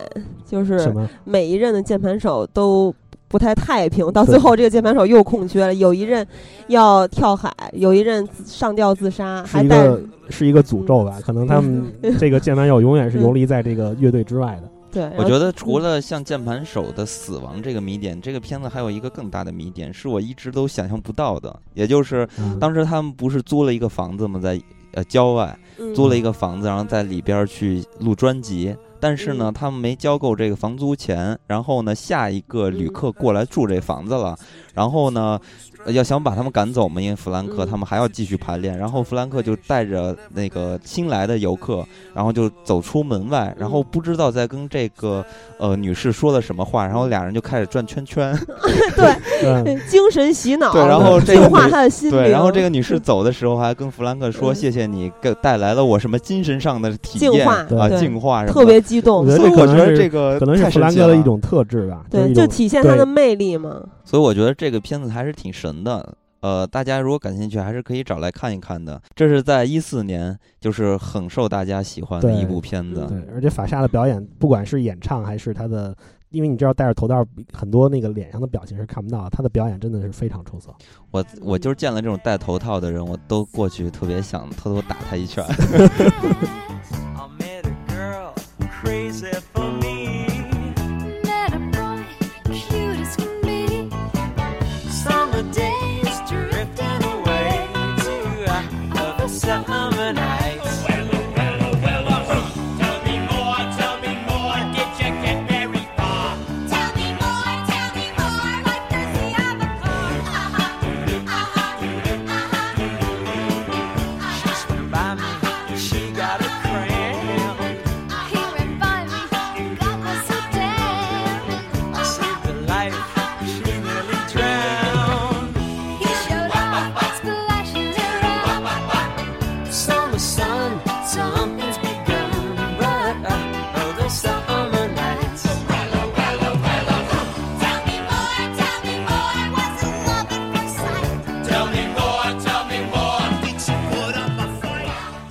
[0.45, 0.93] 就是？
[1.25, 2.95] 每一任的键盘手都
[3.29, 6.27] 不太太平，到最后这个键盘手又空缺了，有一任
[6.69, 11.19] 要跳海，有一任上吊自杀，是一还带个是一个诅咒吧？
[11.25, 14.71] 可能他们这个键盘手永远是游离在这个乐队之外的。
[14.93, 24.39] 对，我觉得除了像键盘手的死亡这个谜点，这个片子还有一个更大的谜点，是我一直都想象不到的，也就是嗯当时他们不是租了一个房子吗？
[24.41, 24.57] 在
[24.95, 28.75] 呃郊外嗯租了一个房子，然后在里边去录专辑。
[29.05, 29.53] 但是呢，嗯。
[29.53, 34.35] 他们没交够这个房租钱，然后呢，下一个旅客过来住这房子了，
[34.73, 35.39] 然后呢，
[35.85, 37.69] 呃要想把他们赶走嘛，因为弗兰克嗯。
[37.71, 45.23] 他们还要继续排练，然后弗兰克就带着那个新来的游客，然后就走出门外，然后不知道在跟这个
[45.59, 48.33] 呃女士说了什么话，然后俩人就开始转圈圈，
[49.45, 52.11] 嗯，对精神洗脑，对然后这个化女他的心。
[52.11, 54.55] 对，然后这个女士走的时候还跟弗兰克说：“嗯。
[54.55, 62.05] 谢谢你给带来了我什么精神上的体验净化啊，净化什么的。”特别激动我觉，得所以我觉得这可能是这个可能是弗兰克的一种特质吧。
[62.09, 63.83] 对，就体现他的魅力嘛。
[64.05, 66.17] 所以我觉得这个片子还是挺神的。
[66.41, 69.01] 呃，大家如果感兴趣，还是可以找来看一看的。
[69.15, 73.07] 这是在一四年，就是很受大家喜欢的一部片子。
[73.09, 75.97] 对，而且法沙的表演，不管是演唱还是他的，
[76.29, 80.69] 因为你知道戴着头套，很多那个脸上的表情是看不到，他的表演真的是非常出色。
[81.11, 85.43] 我我就是见了这种戴头套的人，我都过去特别想偷偷打他一拳。
[89.27, 89.64] If.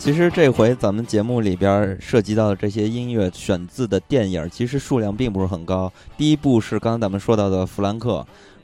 [0.04, 5.90] 其实这回咱们节目里边涉及到的这些音乐选自的电影，其实数量并不是很高。
[6.18, 8.16] 第一部是刚刚咱们说到的《弗兰克》，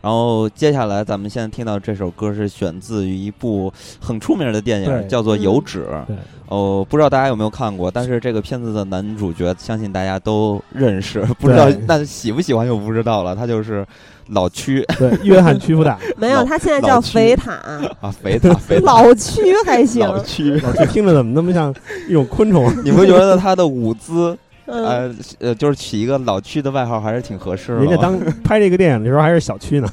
[0.02, 3.72] 然后接下来咱们现在听到这首歌是选自于一部
[4.02, 5.86] 很出名的电影，对叫做《嗯油脂》。
[6.08, 6.18] 对，
[6.50, 13.34] 哦，不知道大家有没有看过，但是这个片子的男主角相信大家都认识，不知道对那喜不喜欢就不知道了。
[13.34, 13.88] 他就是
[14.30, 14.86] 老区。
[14.98, 17.54] 对，约翰屈服达， 没有，他现在叫肥塔，
[18.00, 18.86] 啊，肥塔 肥塔。
[18.86, 20.08] 老区还行。
[20.08, 20.52] 老区。
[20.62, 21.74] 老区听着怎么那么像
[22.08, 22.72] 一种昆虫？
[22.84, 27.80] 你不觉得他的舞姿，嗯，呃呃，就是起一个老区的外号，还是挺合适的？
[27.80, 29.90] 人家当拍这个电影的时候还是小区呢，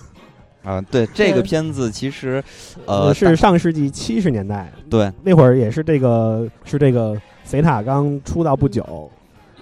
[0.65, 2.43] 啊，对这个片子其实，
[2.85, 4.71] 呃，是上世纪七十年代。
[4.91, 5.11] 对。
[5.23, 9.11] 那会儿也是这个是这个肥塔刚出道不久，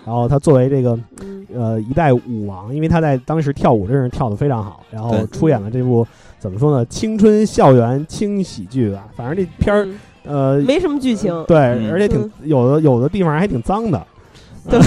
[0.05, 1.33] 然后他作为这个嗯。
[1.55, 6.05] 呃一代舞王，因为他在当时跳舞真是跳得非常好，然后出演了这部
[6.41, 9.99] 怎么说呢青春校园轻喜剧吧，反正这片儿嗯。
[10.25, 11.45] 呃没什么剧情。
[11.47, 11.93] 对，嗯。
[11.93, 14.05] 而且挺有的有的地方还挺脏的，
[14.69, 14.81] 对，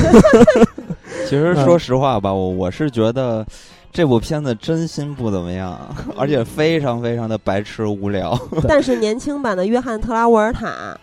[1.23, 3.45] 其实嗯说实话吧，我我是觉得
[3.93, 5.79] 这部片子真心不怎么样，
[6.17, 8.37] 而且非常非常的白痴无聊。
[8.67, 10.97] 但是年轻版的约翰特拉沃尔塔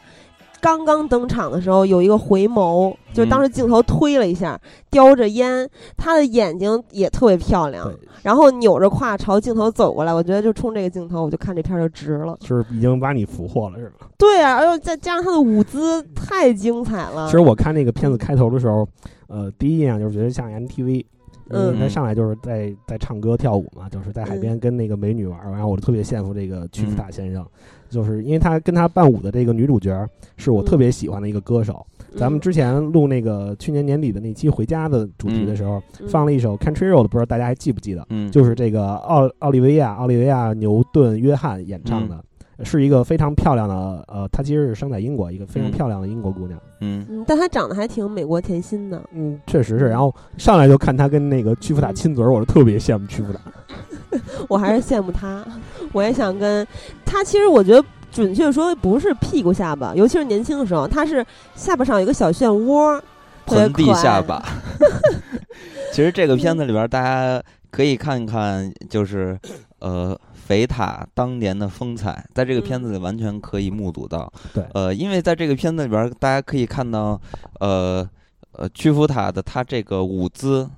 [0.64, 4.58] 刚刚登场的时候有一个回眸，就是当嗯时镜头推了一下，
[4.90, 12.34] 叼着烟，她的眼睛也特别漂亮，然后扭着胯朝镜头走过来，我觉得就冲这个镜头，我就看这片儿就值了。
[12.40, 14.08] 就是已经把你俘获了，是吧？
[14.16, 17.26] 对啊，哎呦，再加上她的舞姿太精彩了。
[17.26, 18.88] 其实我看那个片子开头的时候，
[19.26, 21.04] 呃，第一印象就是觉得像 MTV。
[21.50, 27.46] 因为他嗯上来就是在在唱歌跳舞嘛，就是在海边跟那个美女玩儿，然后我就特别羡慕这个屈斯塔先生，
[27.94, 31.86] 就是因为他跟他伴舞的这个女主角是我特别喜欢的一个歌手。
[32.16, 38.06] 咱们之前录那个去年年底的那期《回家》的主题的时候，嗯放了一首 Country Road，不知道大家还记不记得？
[38.10, 42.22] 嗯就是这个奥奥利维亚奥利维亚牛顿约翰演唱的，
[42.62, 46.58] 是一个非常漂亮的呃，她其实是生在英国，一个非常嗯漂亮的英国姑娘。
[46.80, 49.02] 嗯嗯，但她长得还挺美国甜心的。
[49.12, 49.88] 嗯，确实是。
[49.88, 53.40] 然后上来就看她跟那个屈服塔亲嘴儿，我就特别羡慕屈服塔。
[54.48, 55.44] 我还是羡慕他，
[55.92, 56.66] 我也想跟
[57.04, 57.22] 他。
[57.24, 61.24] 其实我觉得准确说不是屁股下巴，尤其是年轻的时候，他是
[61.54, 63.00] 下巴上有一个小漩涡，
[63.46, 64.42] 盆地下巴。
[65.92, 69.38] 其实这个片子里边，大家可以看看，就是
[69.78, 74.32] 呃，肥塔当年的风采，在这个片子里完全可以目睹到。
[74.52, 77.20] 对呃，因为在这个片子里边，大家可以看到，
[77.60, 78.08] 呃
[78.52, 80.68] 呃，屈服塔的他这个舞姿。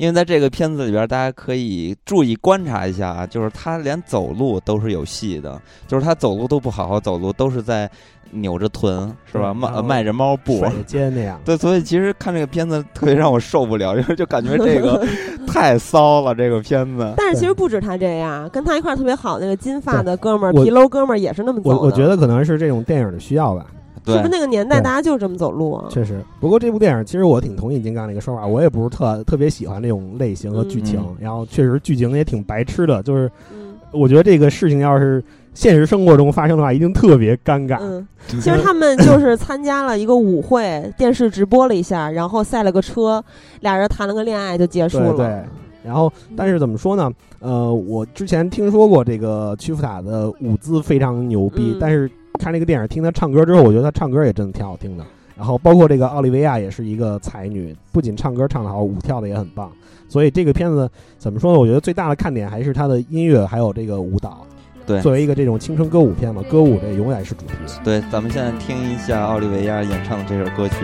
[0.00, 7.88] 因为在这个片子里边，大家可以注意观察一下啊，就是他连走路都是有戏的，就是他走路都不好好走路，都是在
[8.30, 9.52] 扭着臀，是吧？
[9.52, 11.38] 迈迈着猫步，甩着肩那样。
[11.44, 15.06] 对，所以其实看这个片子特别让我受不了，因 为就感觉这个
[15.46, 17.12] 太骚了，这个片子。
[17.18, 21.76] 但是其实不止他这样，跟他一块儿特别好那个金发的哥们儿、皮楼哥们儿也是那么走的。
[21.76, 23.66] 我我觉得可能是这种电影的需要吧。
[24.04, 24.14] 对。
[24.14, 25.86] 是不是那个年代大家就是这么走路啊？
[25.90, 31.16] 确实，不过这部电影其实我挺同意金刚那个说法，我也不是特特别喜欢那种类型和剧情，嗯。
[31.20, 33.74] 然后确实剧情也挺白痴的，就是嗯。
[33.92, 35.20] 我觉得这个事情要是
[35.52, 37.76] 现实生活中发生的话，一定特别尴尬。
[37.80, 43.20] 嗯，其实他们就是参加了一个舞会，电视直播了一下，然后赛了个车，
[43.62, 45.08] 俩人谈了个恋爱就结束了。
[45.14, 45.44] 对对，
[45.82, 47.10] 然后但是怎么说呢？
[47.40, 51.78] 呃，我之前听说过这个屈服塔的舞姿非常牛逼，嗯。
[51.80, 55.04] 但是看这个电影听他唱歌之后，我觉得他唱歌也真的挺好听的。
[55.36, 59.70] 然后包括这个奥利维亚也是一个才女，不仅唱歌唱得好，舞跳的也很棒。
[60.08, 61.58] 所以这个片子怎么说呢？
[61.58, 64.46] 我觉得最大的看点还是它的音乐还有这个舞蹈。
[64.86, 67.54] 对作为一个这种青春歌舞片嘛，歌舞这永远是主题。
[67.84, 70.74] 对，咱们现在听一下奥利维亚演唱的这首歌曲。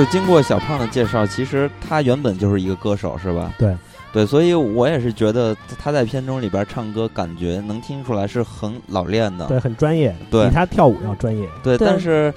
[0.00, 3.52] 就经过小胖的介绍，其实他原本就是一个歌手，是吧？
[3.58, 3.76] 对，
[4.14, 9.46] 对，所以我也是觉得他在片中里边唱歌，感觉能听出来是很老练的。
[9.48, 11.46] 对，很专业，对比他跳舞要专业。
[11.62, 12.32] 对，对但是，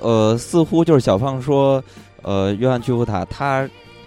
[0.00, 1.80] 呃，似乎就是小胖说，
[2.22, 3.64] 呃，约翰屈服塔他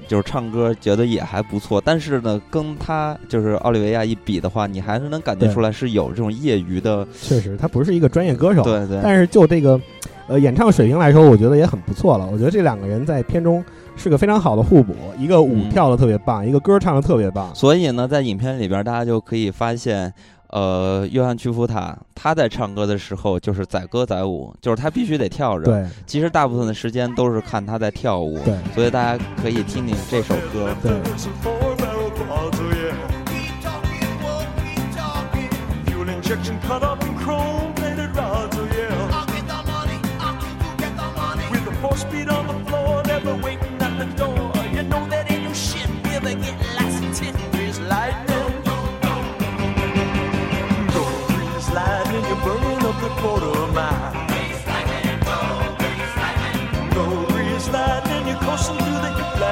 [0.07, 8.63] 就是唱歌觉得也还不错，但是呢，跟他就是奥利维亚一比的话，你还是能感觉出来是有这种业余的，确实，他不是一个专业歌手。
[8.63, 8.99] 对对。
[9.03, 9.79] 但是就这个，
[10.27, 12.27] 呃，演唱水平来说，我觉得也很不错了。
[12.31, 13.63] 我觉得这两个人在片中
[13.95, 17.53] 是个非常好的互补，一个舞嗯跳的特别棒，一个歌唱的特别棒。
[17.53, 20.13] 所以呢，在影片里边，大家就可以发现，
[20.49, 28.39] 呃，约翰屈服塔他在唱歌的时候就是载歌载舞，就是他必须得跳着。，对其实大部分的时间都是看他在跳舞。
[28.45, 30.73] 对所以大家可以听听这首歌。
[30.81, 30.91] 对
[31.43, 31.77] ，Fuel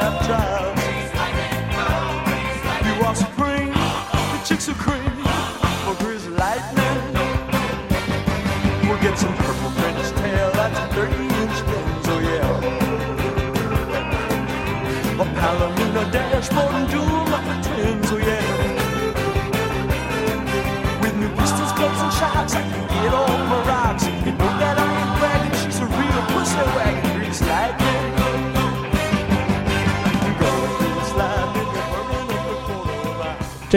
[0.06, 0.74] style.
[2.86, 5.10] You are supreme, the chicks are cream
[5.84, 5.96] for
[6.30, 7.00] lightning.
[8.88, 11.12] We'll get some purple French tail, that's a 30
[11.42, 12.84] inch lens, oh yeah.
[15.23, 16.88] A Palomino dashboard and
[18.12, 18.46] oh yeah.
[21.02, 21.29] With new
[22.00, 22.12] and
[23.71, 24.06] rocks.
[24.06, 27.15] You know that I ain't bragging, she's a real pussy wagon,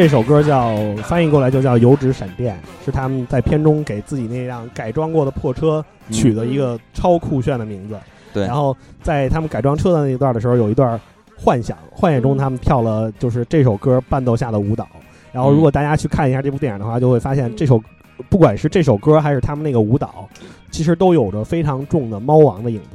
[0.00, 7.98] 这首歌叫翻译过来就叫《油脂闪电》，是他们在片中给自己那辆改装过的破车取的一个超酷炫的名字。
[8.32, 10.98] 对然后在他们改装车的那一段的时候，有一段
[11.36, 14.86] 幻想，幻想中他们跳了就是这首歌伴奏下的舞蹈。
[15.32, 17.82] 然后如果大家去看一下这部电影的话，就会发现这首
[18.30, 20.28] 不管是这首歌还是他们那个舞蹈，
[20.70, 22.90] 其实都有着非常重的猫王的影子。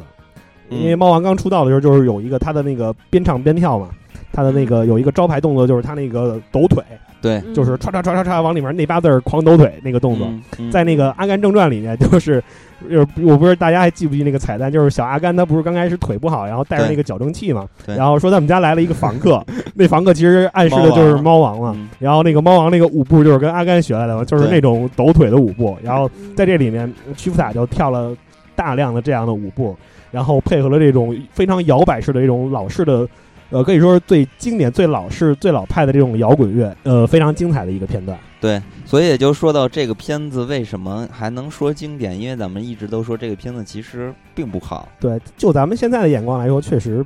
[0.70, 3.89] 因为猫王刚出道的时候，就是有一个他的那个边唱边跳嘛，
[4.34, 6.84] 他的那个有一个招牌动作就是他那个抖腿，
[7.21, 10.71] 对，就是唰唰唰唰唰往里面那八字儿狂抖腿那个动作，嗯嗯。
[10.71, 12.43] 在那个《阿甘正传》里面，就是，
[12.89, 21.88] 就是我不知道大家还记不记得那个彩蛋，就是小阿甘他不是刚开始腿不好，然后带着那个矫正器嘛，然后说他们家来了一个房客， 那房客其实暗示的就是猫王嘛，嗯。
[21.99, 28.15] 然后那个猫王那个舞步就是跟阿甘学来的嘛，就是那种抖腿的舞步，然后在这里面屈服塔就跳了
[28.55, 29.75] 大量的这样的舞步，
[30.11, 33.07] 然后配合了这种非常摇摆式的这种老式的。
[33.50, 38.18] 呃，可以说是最经典、最老式、最老派的这种摇滚乐，呃，非常精彩的一个片段。
[38.41, 44.89] 对，所以也就说到这个片子为什么还能说经典，因为咱们一直都说这个片子其实并不好。
[45.00, 47.06] 对，就咱们现在的眼光来说，确实，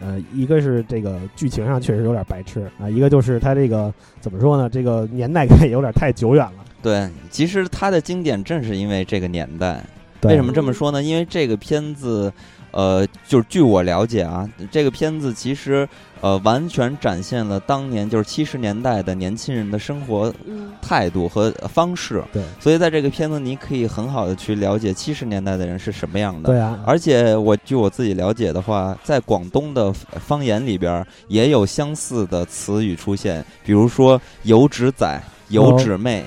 [0.00, 4.68] 呃，一个是这个剧情上确实有点白痴啊、一个就是它这个怎么说呢？
[4.68, 6.64] 这个年代感有点太久远了。
[6.82, 9.82] 对，其实它的经典正是因为这个年代。
[10.24, 11.02] 对为什么这么说呢？
[11.02, 12.32] 因为这个片子，
[12.70, 15.88] 呃，就是据我了解啊，这个片子其实
[16.20, 22.22] 呃完全展现了当年就是七十年代的年轻人的生活嗯态度和方式。
[22.32, 26.48] 对，所以在这个片子你可以很好的去了解七十年代的人是什么样的。
[26.48, 36.24] 对啊而且我据我自己了解的话，在广东的方言里边也有相似的词语出现，比如说“油纸仔”“油纸妹”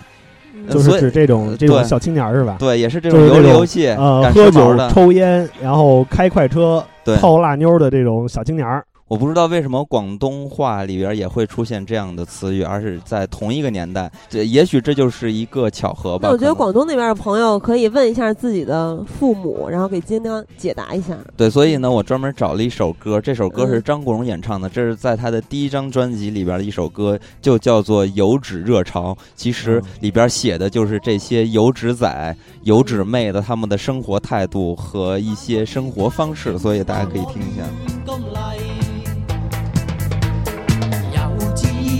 [0.69, 2.55] 就是指这种呃这种小青年儿是吧？
[2.59, 6.83] 对，也是这种游里游气、呃，喝酒抽烟，然后开快车、
[7.19, 8.83] 泡辣妞的这种小青年儿。
[9.07, 16.27] 我不知道为什么广东话里边也会出现这样的词语，而是在同一个年代，这也许这就是一个巧合吧。
[16.27, 21.17] 那我觉得广东那边的朋友可以问一下自己的父母，然后给金刚解答一下。
[21.37, 29.13] 对，所以呢，我专门找了一首歌，这首歌是嗯张国荣演唱的，这是在他的第一张专辑里边的一首歌，就叫做《油脂热潮》。
[29.35, 38.86] 其实里边写的就是这些油脂仔、油脂妹的他们的生活态度和一些生活方式，所以大家可以听一下。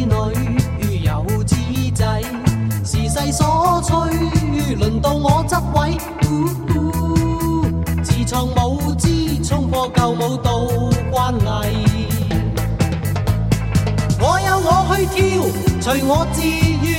[0.08, 1.56] 女有子
[1.94, 2.22] 仔，
[2.84, 4.10] 时势所趨，
[4.78, 5.98] 輪到我执位。
[8.04, 9.08] 自创舞姿，
[9.44, 10.68] 冲破旧舞蹈
[11.12, 12.08] 惯例。
[14.20, 15.18] 我有我去跳，
[15.82, 16.42] 随我自
[16.84, 16.90] 愿，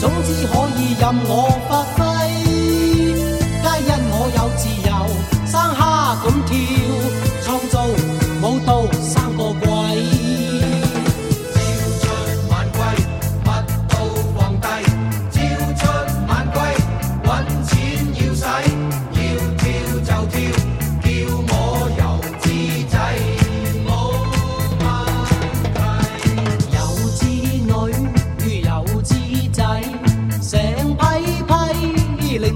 [0.00, 1.32] 总之可以任我
[1.68, 2.07] 发挥。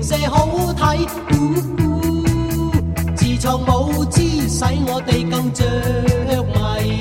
[0.03, 1.07] 零舍好睇。
[3.15, 5.65] 自创舞姿，使我哋更着
[6.43, 7.01] 迷。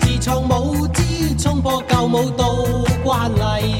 [0.00, 1.02] 自创舞姿，
[1.38, 2.56] 冲破舊舞蹈
[3.04, 3.76] 惯例。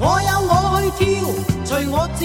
[0.00, 1.06] 我有我去跳，
[1.64, 2.24] 隨我自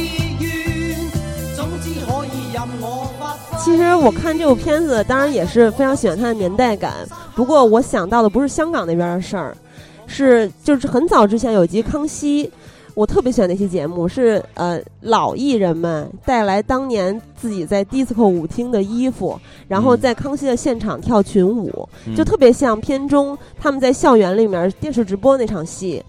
[3.63, 6.93] 其实我看这部片子，当然也是非常喜欢它的年代感。
[7.35, 9.55] 不过我想到的不是香港那边的事儿，
[10.07, 12.45] 是就是很早之前有一集《康熙》，
[12.93, 26.03] 我特别喜欢那期节目，是呃老艺人们带来当年自己在 disco 舞厅的衣服，然后在康熙的现场跳群舞，嗯就特别像片中他们在校园里面电视直播那場戲。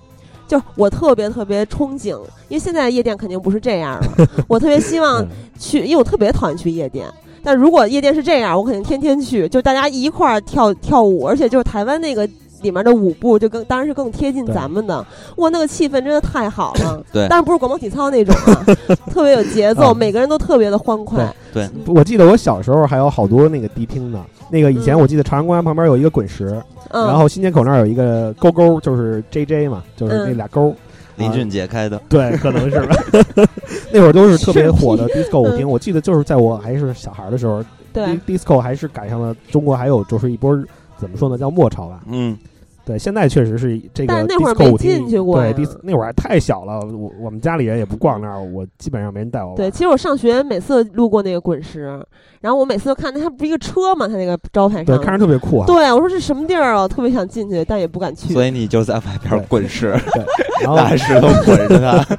[0.52, 2.10] 就是我特别特别憧憬，
[2.48, 4.28] 因为现在夜店肯定不是这样了。
[4.46, 5.26] 我特别希望
[5.58, 7.08] 去，因为我特别讨厌去夜店。
[7.42, 12.28] 但如果夜店是这样，我肯定天天去，就大家一块儿跳跳舞，而且就是台湾那个
[12.60, 15.02] 里面的舞步就更当然是更贴近咱们的。
[15.36, 17.02] 哇，那个气氛真的太好了。
[17.10, 18.62] 对但是不是广播体操那种啊，
[19.10, 21.34] 特别有节奏，啊每个人都特别的欢快。
[21.54, 24.22] 对，我记得我小时候还有好多那个迪厅呢。
[24.52, 30.74] 那个以前嗯我记得朝阳公园旁边有一个滚石，嗯，然后新街口那儿有一个勾勾，就是 J J 嘛，就是那嗯俩勾。
[31.16, 32.96] 林俊杰开的，对，可能是吧。
[33.92, 40.54] 那会儿都是特别火的 disco 舞厅，嗯我记得就是在我还是小孩的时候对，，di-，disco 还是赶上了中国还有就是一波
[40.96, 42.00] 怎么说呢，叫末潮吧。
[42.06, 42.36] 嗯，
[42.84, 49.56] 对，现在确实是这个但是那会儿没进去过对呀，dis 那会儿还太小了，我我们家里人也不逛那儿，我基本上没人带我玩。
[49.56, 52.04] 对，其实我上学每次路过那个滚石，
[52.40, 54.08] 然后我每次都看那它不是一个车嘛？
[54.08, 55.66] 它那个招牌对，上，看着特别酷啊。
[55.66, 56.82] 对我说这什么地儿啊？
[56.82, 58.32] 我特别想进去，但也不敢去。
[58.34, 60.24] 所以你就在外边滚石，对，
[60.62, 62.18] 然后拿石头滚着它。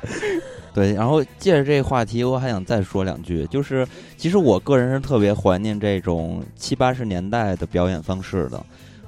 [0.74, 3.86] 对，然后借着这个话题，我还想再说两句，就是
[4.18, 8.59] 其实我个人是特别怀念这种七八十年代的表演方式的，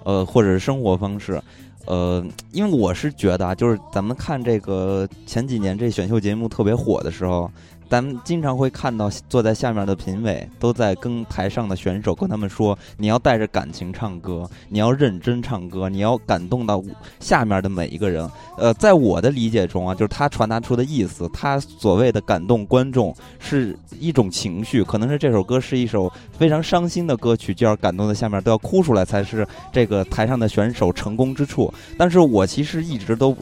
[0.06, 1.42] 呃，或者是生活方式。
[1.86, 7.52] 呃，因为我是觉得啊，就是咱们看这个前几年这选秀节目特别火的时候，
[7.90, 16.84] 咱们经常会看到坐在下面的评委都在跟台上的选手跟他们说，你要带着感情唱歌，你要认真唱歌，你要感动到
[17.20, 18.30] 下面的每一个人。
[18.58, 31.74] 呃，在我的理解中啊，就是他传达出的意思，他所谓的感动观众是一种情绪，可能是这首歌是一首非常伤心的歌曲，就要感动的下面都要哭出来，才是这个台上的选手成功之处。
[31.98, 33.36] 但是我其实一直都。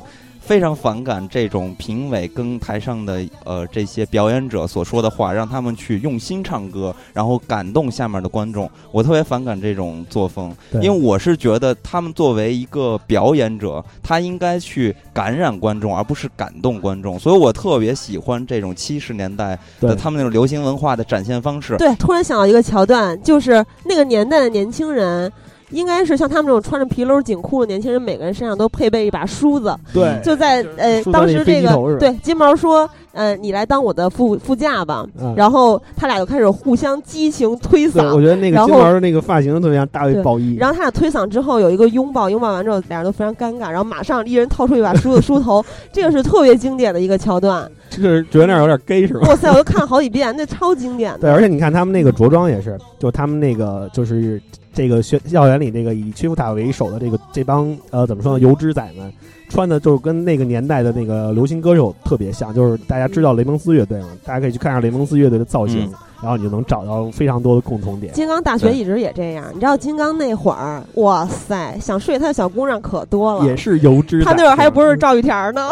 [0.45, 8.69] 非常反感这种评委跟台上的呃这些表演者所说的话，让他们去用心唱歌，然后感动下面的观众。
[8.91, 17.17] 我特别反感这种作风，因为我是觉得他们作为一个表演者，他应该去感染观众，而不是感动观众。
[17.17, 21.77] 所以我特别喜欢这种七十年代的他们那种流行文化的展现方式。
[21.77, 25.31] 对，突然想到一个桥段，就是那个年代的年轻人。
[25.73, 35.33] 应该是像他们这种穿着皮褛紧裤的年轻人，每个人身上都配备一把梳子，对，就在呃当时这个对金毛说，呃你来当我的副副驾吧，嗯。
[35.35, 40.55] 然后他俩就开始互相激情推搡，我，觉得那个金毛的那个发型特别像大卫鲍伊。
[40.55, 47.69] 然后他俩推搡之后有一个拥抱，拥抱完之后俩人都非常尴尬，然后马上一人掏出一把梳子梳头， 这个是特别经典的一个桥段。
[47.89, 49.27] 这个觉得那儿有点 gay 是吧？
[49.27, 51.19] 哇塞，我都看了好几遍，那超经典的。
[51.19, 54.41] 对，而且你看他们那个着装也是，就他们那个就是
[54.73, 59.13] 这个学校园里这个以屈服塔为首的这个这帮呃怎么说呢油脂仔们，
[59.49, 65.93] 穿的就是跟那个年代的那个流行歌手特别像，就是大家知道雷蒙斯乐队嘛，大家可以去看一下雷蒙斯乐队的造型，嗯
[66.23, 68.13] 然后你就能找到非常多的共同点。
[68.13, 73.45] 金刚大学一直也这样，你知道金刚那会儿，哇塞，想睡他的小姑娘可多了。
[73.45, 75.69] 也是油脂仔，他那会儿还不是赵玉田呢。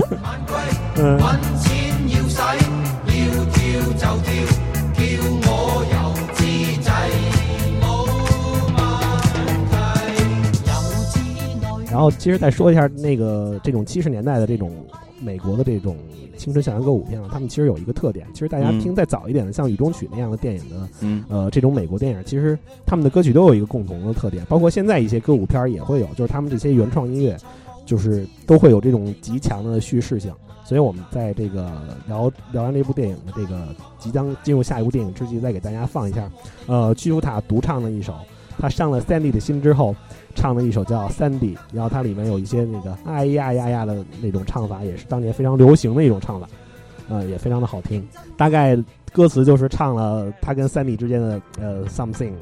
[0.96, 1.18] 嗯，
[11.96, 14.70] 然后其实再说一下那个这种七十年代的这种
[15.18, 15.96] 美国的这种
[16.36, 20.88] 青春校园歌舞片啊，他们其实有一个特点，其实大家听再早一点的，像《雨中曲》那样的电影的。
[21.00, 27.34] 嗯呃，这种美国电影，其实他们的歌曲都有一个共同的特点，包括现在一些歌舞片也会有，就是他们这些原创音乐，
[27.86, 30.30] 就是都会有这种极强的叙事性。
[30.66, 31.72] 所以我们在这个
[32.06, 33.68] 聊聊完这部电影的这个
[33.98, 36.30] 即将进入下一部电影之际，再给大家放一下，
[36.66, 38.12] 呃，屈服塔独唱的一首，
[38.58, 39.96] 他上了 Sandy 的心之后，
[40.36, 46.46] 唱的一首叫 Sandy，然后它里面有一些那个哎呀呀呀的那种唱法，也是当年非常流行的一种唱法，
[47.08, 48.06] 呃，也非常的好听。
[48.36, 48.76] 大概
[49.12, 52.34] 歌词就是唱了他跟 Sandy 之间的呃 something。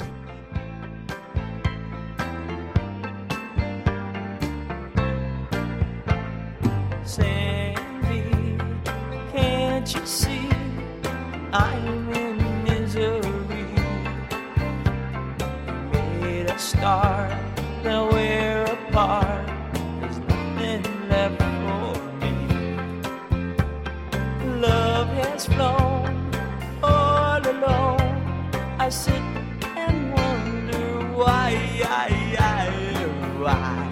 [7.06, 7.64] Sandy,
[17.84, 19.46] now we're apart.
[20.00, 22.32] There's nothing left for me.
[24.58, 26.30] Love has flown
[26.82, 28.00] all alone.
[28.78, 29.22] I sit
[29.76, 32.08] and wonder why, why
[32.90, 33.83] you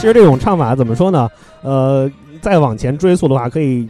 [0.00, 1.28] 其实这种唱法怎么说呢？
[1.62, 2.08] 呃，
[2.40, 3.86] 再往前追溯的话，可以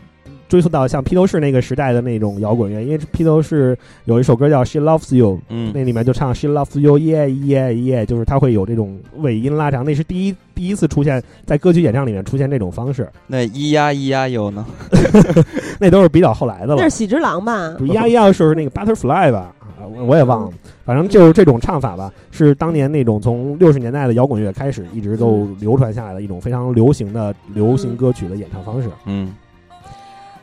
[0.48, 14.64] 追溯到像披头士那个时代的那种摇滚乐，因为披头士有一首歌叫《She Loves You》，嗯那里面就唱 She loves you, yeah yeah yeah，就是它会有这种尾音拉长，那是第一第一次出现在歌曲演唱里面出现这种方式，那咿呀咿呀有呢？
[15.78, 16.90] 那都是比较后来的了那是。
[16.90, 17.74] 喜之郎吧？
[17.78, 19.54] 不是呀呀是那个 Butterfly 吧？
[19.88, 20.52] 我也忘了，
[20.84, 28.88] 反正就是这种唱法吧，是当年那种从六十年代的摇滚乐开始一直都流传下来的一种非常流行的流行歌曲的演唱方式。
[29.06, 29.34] 嗯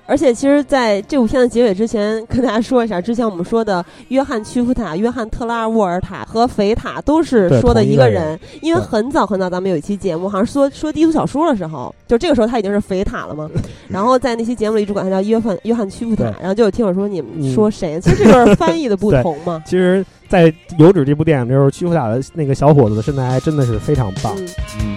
[0.07, 13.49] 而且其实在这部片的结尾之前，跟大家说一下，之前我们说的约翰屈夫塔、约翰特拉沃尔塔和肥塔都是说的一个人人，因为很早很早咱们有一期节目，好像说说低俗小说的时候，就这个时候他已经是肥塔了嘛。
[13.89, 17.99] 然后在那期节目里一直管他叫约翰约翰屈夫塔，然后就有听友说你们嗯说谁？
[17.99, 19.63] 其实这就是翻译的不同嘛。
[19.65, 24.35] 其实，在《油脂》这部电影的时候，屈夫塔的那个小伙子的身材还真的是非常棒。
[24.37, 24.49] 嗯
[24.81, 24.94] 嗯。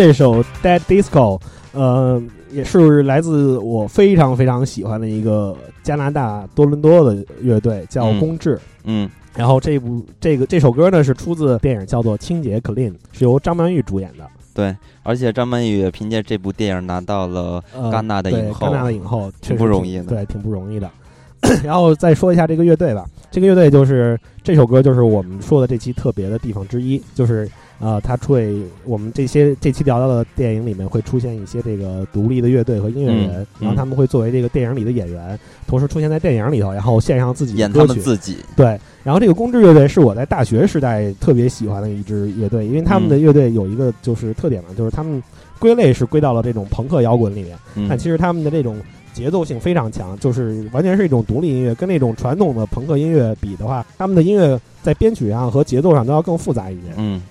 [0.00, 1.38] 这首《Dead Disco》，
[1.74, 8.58] 呃，也是来自我非常非常喜欢的一个加拿大多伦多的乐队，叫嗯公治。
[8.84, 14.26] 嗯然后这部这个这首歌呢是出自电影叫做《清洁 Clean》，是由张曼玉主演的。
[14.54, 20.04] 对，而且张曼玉也凭借这部电影拿到了呃戛纳的影后，戛纳的影后确挺实不容易的。
[20.04, 20.90] 对，挺不容易的。
[21.62, 27.46] 然后再说一下这个乐队吧，这个乐队就是这首歌，就是我们说的这期特别的地方之一，就是
[27.80, 28.54] 呃，它会
[28.84, 37.84] 我们这些这期聊到的电影里面会出现一些这个独立的乐队和音乐人，嗯然后他们会作为这个电影里的演员，同时出现在电影里头，然后献上自己演他。
[37.86, 38.36] 们自己。
[38.54, 45.22] 对，然后这个公知乐队是我在大学时代特别喜欢的一支乐队，因为他们的嗯乐队有一个就是特点嘛，就是他们
[45.58, 48.76] 归类是归到了这种朋克摇滚里面，嗯但其实他们的这种
[49.14, 57.22] 节奏性非常强，就是完全是一种独立音乐，跟那种传统的朋克音乐比的话，他们的音乐在编曲上和节奏上都要更复杂一些，嗯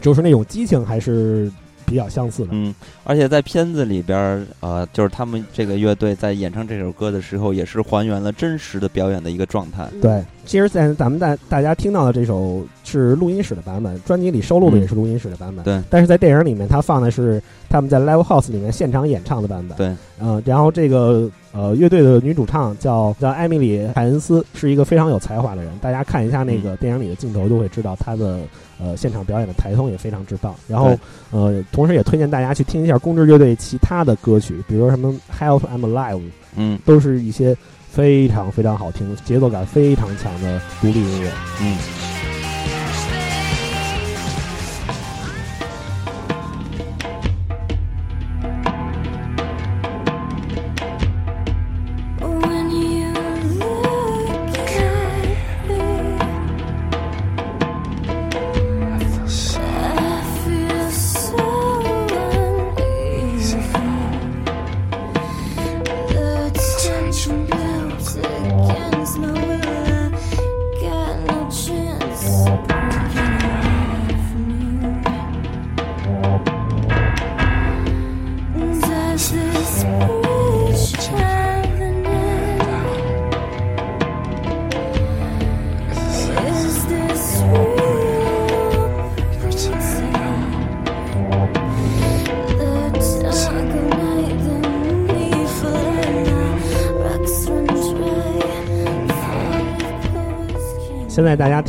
[0.00, 1.50] 就是那种激情还是
[1.84, 2.48] 比较相似的。
[2.52, 2.74] 嗯，
[3.04, 9.88] 而且在片子里边儿，呃，就是他们这个乐队在演唱这首歌的时候，也是还原了真实的表演的一个状态。
[10.02, 15.64] 对，其实，在咱们大大家听到的这首是录音室的版本，专辑里收录的也是录音室的版本。
[15.64, 19.76] 对但是在电影里面，他放的是他们在 Live House 里面现场演唱的版本。
[19.78, 25.72] 对，嗯、然后这个呃乐队的女主唱叫叫艾米丽·海恩斯，是一个非常有才华的人。
[25.78, 28.40] 大家看一下那个电影里的镜头，就会知道她的
[28.80, 30.54] 呃现场表演的台风也非常之棒。
[30.68, 30.98] 然后
[31.30, 36.16] 呃，同时也推荐大家去听一下公知乐队其他的歌曲，比如说什么《Help I'm Alive》，
[36.56, 37.56] 嗯都是一些
[37.90, 41.30] 非常非常好听、节奏感非常强的独立音乐。
[41.60, 42.15] 嗯。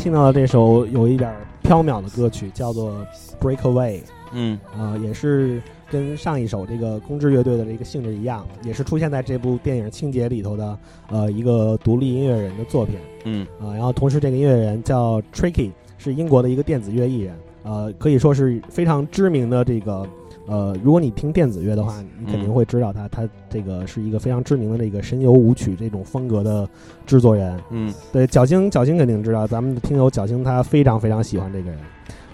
[0.08, 1.30] 听到的这首有一点
[1.60, 2.92] 飘渺的歌曲，叫做
[3.38, 3.98] 《Breakaway》。
[4.32, 10.78] 嗯呃，也是跟上一首这个公知乐队的这个性质一样，也是出现在这部电影《清洁》里头的
[11.10, 12.96] 呃一个独立音乐人的作品。
[13.24, 20.08] 嗯啊、然后同时这个音乐人叫 Tricky，是英国的一个电子乐艺人，呃，可以说是非常知名的这个。
[20.48, 26.66] 呃，如果你听电子乐的话，你肯定嗯会知道他，他这个是一个非常知名的这个神游舞曲这种风格的
[27.06, 27.60] 制作人。
[27.70, 31.78] 嗯对，角星，角星肯定知道，咱们的听友角星他非常非常喜欢这个人。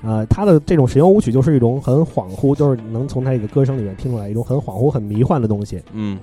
[0.02, 5.82] 呃，他的这种神游舞曲就是一种很恍惚，就是能从他这个歌声里面听出来一种很恍惚、很迷幻的东西。
[5.92, 6.16] 嗯，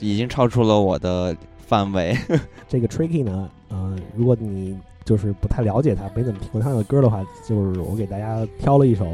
[0.00, 2.14] 已经超出了我的范围。
[2.68, 9.06] 这个 Tricky 呢，呃，如果你就是不太了解他，没怎么听过他的歌的话，就是我给大家挑了一首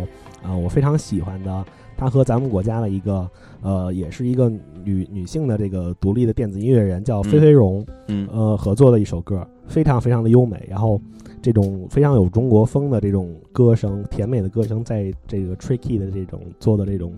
[0.43, 1.65] 啊、我非常喜欢的，
[1.97, 3.29] 他和咱们国家的一个
[3.63, 4.51] 呃，也是一个
[4.85, 11.01] 女女性的这个独立的电子音乐人叫菲菲荣，嗯呃，合作的一首歌，非常非常的优美，然后
[11.41, 17.13] 这种非常有中国风的这种歌声，甜美的歌声，在这个 Tricky 的这种做的这种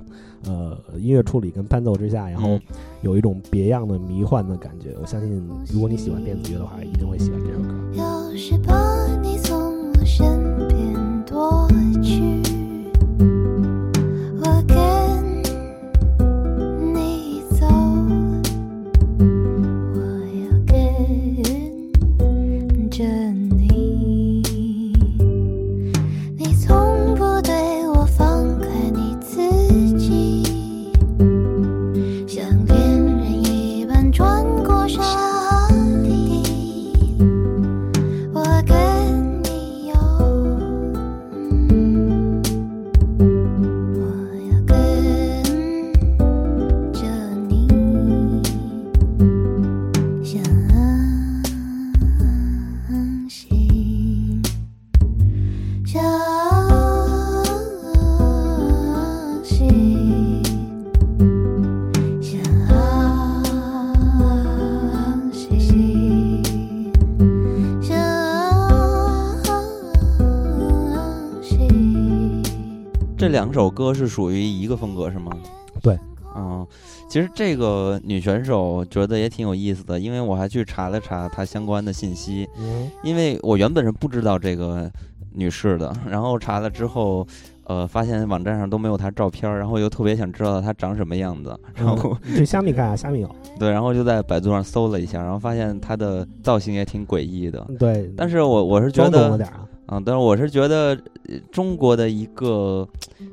[0.45, 2.61] 呃音乐处理跟伴奏之下，然后嗯
[3.03, 4.95] 有一种别样的迷幻的感觉。
[5.01, 7.69] 我相信，如果你喜欢电子乐的话，一定会喜欢这首歌。
[7.95, 10.27] 要是把你从我身
[10.69, 11.69] 边夺
[73.57, 75.35] 首歌是属于一个风格是吗？
[75.83, 75.99] 对，
[76.37, 76.67] 嗯，
[77.09, 84.91] 其实这个女选手觉得也挺有意思的，因为我还去查了查她相关的信息，嗯因为我原本是不知道这个
[85.33, 87.27] 女士的， 然后查了之后，
[87.65, 93.37] 呃，发现网站上都没有她照片，然后又特别想知道她长什么样子，然后、去虾米看啊，虾米有。
[93.59, 99.39] 对，然后就在百度上搜了一下，然后发现她的造型也挺诡异的，对，但是我我是觉得。
[99.87, 102.87] 啊，但是我是觉得呃中国的一个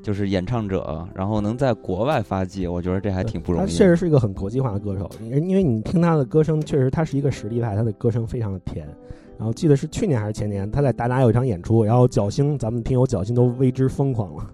[0.04, 3.66] 就是演唱者，然后能在国外发迹，我觉得这还挺不容易。
[3.66, 8.88] 他确实是一个很国际化的歌手，因因为你听他的歌声，确实他是一个实力派，他的歌声非常的甜。
[9.36, 14.48] 然后记得是去年还是前年，他在达达有一场演出，然后角星，咱们听友角星都为之疯狂了。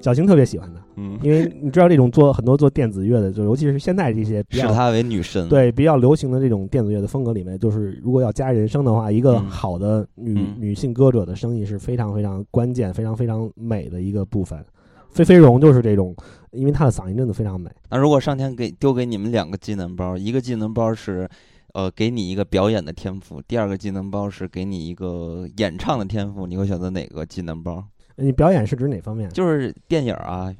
[0.00, 14.64] 角星特别喜欢他，嗯，因为你知道这种做很多做电子乐的，就尤其是现在这些比较视她为女神。，对比较流行的这种电子乐的风格里面，就是如果要加人声的话，一个嗯好的女、嗯女性歌者的声音是非常非常关键、非常非常美的一个部分。
[15.10, 16.14] 菲菲荣就是这种，
[16.52, 17.70] 因为她的嗓音真的非常美。
[17.90, 21.28] 那如果上天给丢给你们两个技能包，一个技能包是，
[21.72, 27.82] 呃，给你一个表演的天赋；第二个技能包是给你一个演唱的天赋，你会选择哪个技能包？
[28.16, 29.28] 你表演是指哪方面？
[29.30, 30.52] 就是电影啊，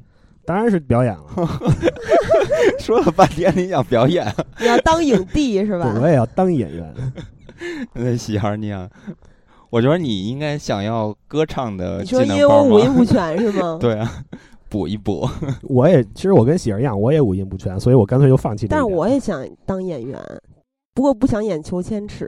[0.45, 1.23] 当然是表演了。
[2.79, 4.25] 说了半天你想表演，
[4.59, 6.01] 你要当影帝是吧对，？
[6.01, 6.93] 我也要当演员。
[7.93, 8.89] 那喜儿你想，
[9.69, 12.37] 我觉得你应该想要歌唱的技你说因？
[12.37, 13.77] 为我五音不全是吗？
[13.81, 14.23] 对啊，
[14.69, 15.27] 补一补。
[15.63, 20.19] 我也其实我跟喜儿一样，我也五音不全，所以我干脆就放弃这但是我也想当演员，
[20.97, 22.27] 不过不想演裘千尺。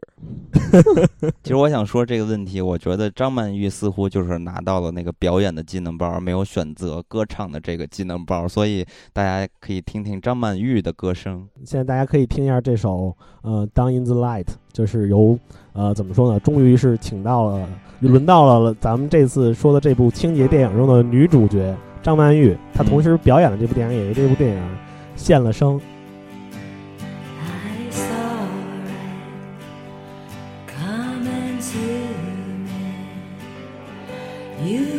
[1.42, 11.48] 其实我想说这个问题，我觉得张曼玉似乎就是拿到了那个表演的技能包，没有选择歌唱的这个技能包，所以大家可以听听张曼玉的歌声。
[11.66, 13.12] 现在大家可以听一下这首
[13.42, 15.40] 呃《Down in the Light》，就是由
[15.74, 17.68] 呃怎么说呢，终于是请到了，
[18.02, 24.78] 轮到了咱们这次说的这部清洁电影中的女主角张曼玉，她同时表演了这部电影，也为这部电影
[25.16, 25.82] 献了声。
[34.70, 34.99] You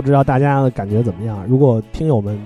[0.00, 1.44] 不知道大家的感觉怎么样？
[1.48, 2.38] 如果听友们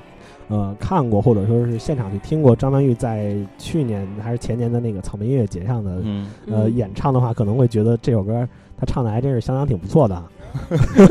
[0.48, 8.48] 呃看过或者说是现场去听过张曼玉在去年还是前年的那个草莓音乐节上的、嗯呃嗯演唱的话，可能会觉得这首歌
[8.78, 10.30] 她唱的还真是相当挺不错的啊。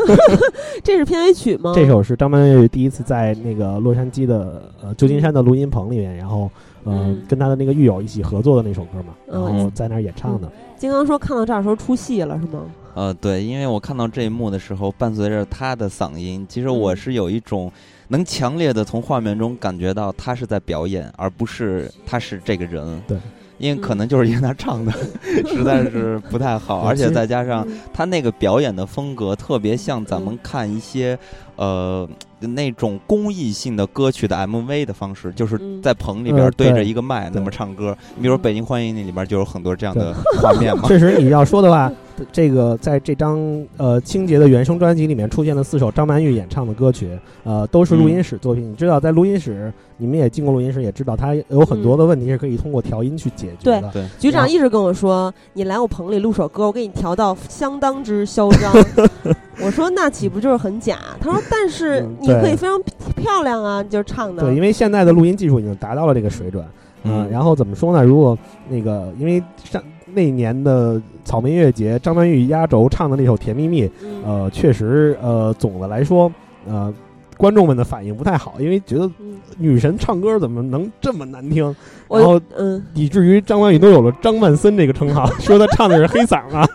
[0.83, 1.73] 这是片尾曲吗？
[1.75, 6.49] 这首是张曼玉第一次在那个洛杉矶的呃旧金山的录音棚里面，然后
[6.83, 10.51] 呃、嗯跟她的那个狱友一起合作的那首歌嘛，然嗯后在那儿演唱的。
[10.75, 12.63] 金刚说看到这儿的时候出戏了是吗？
[12.93, 17.71] 呃，对，因为我看到这一幕的时候，伴随着他的嗓音，其实我嗯是有一种
[18.09, 23.01] 能强烈的从画面中感觉到他是在表演，而不是他是这个人。
[23.07, 23.17] 对，
[23.57, 24.91] 因为可能就是因为他唱的
[25.47, 31.17] 实在是不太好，而且再加上嗯他那个表演的风格特别像咱们嗯看一些
[31.55, 32.07] 呃
[32.39, 37.95] 那种公益性的歌曲的 MV 的方式，就是嗯在棚里呃边对着一个麦那么唱歌。
[38.15, 40.87] 你比如《北京欢迎你》里边就有很多这样的画面嘛。
[40.87, 41.89] 确实，你要说的话，
[42.31, 43.39] 这个在这张
[43.77, 48.69] 呃清洁的原声专辑里面出现了四首张曼玉演唱的歌曲，呃，都是录音室作品。
[48.71, 53.89] 你知道，在录音室，你们也进过录音室，也知道它有很多的问题是可以通过调音去解决的。
[53.93, 58.73] 对，局长一直跟我说，你来我棚里录首歌，我给你调到相当之嚣张。
[59.63, 60.97] 我说那岂不就是很假？
[61.19, 62.81] 他说，但是嗯你可以非常
[63.15, 64.43] 漂亮啊，就是唱的。
[64.43, 66.63] 对，因为现在的录音技术已经达到了这个水准。
[67.03, 68.03] 嗯然后怎么说呢？
[68.03, 68.37] 如果
[68.69, 69.81] 那个，因为上
[70.13, 76.31] 那年的草莓音乐节，张曼玉压轴唱的那首《甜蜜蜜》，嗯呃，确实，呃，总的来说，
[76.67, 76.93] 呃，
[77.37, 81.75] 观众们的反应不太好，因为觉得嗯女神唱歌怎么能这么难听？
[82.07, 86.67] 我然后嗯，以至于张曼玉都有了张曼森这个称号， 说她唱的是黑嗓啊。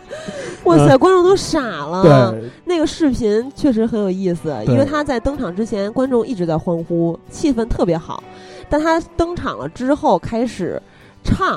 [0.64, 2.32] 哇塞，观众都傻了。
[2.32, 8.20] 对，那个视频确实很有意思，因为他在登场之前，观众一直在欢呼，气氛特别好。
[8.68, 10.82] 但他登场了之后开始
[11.22, 11.56] 唱，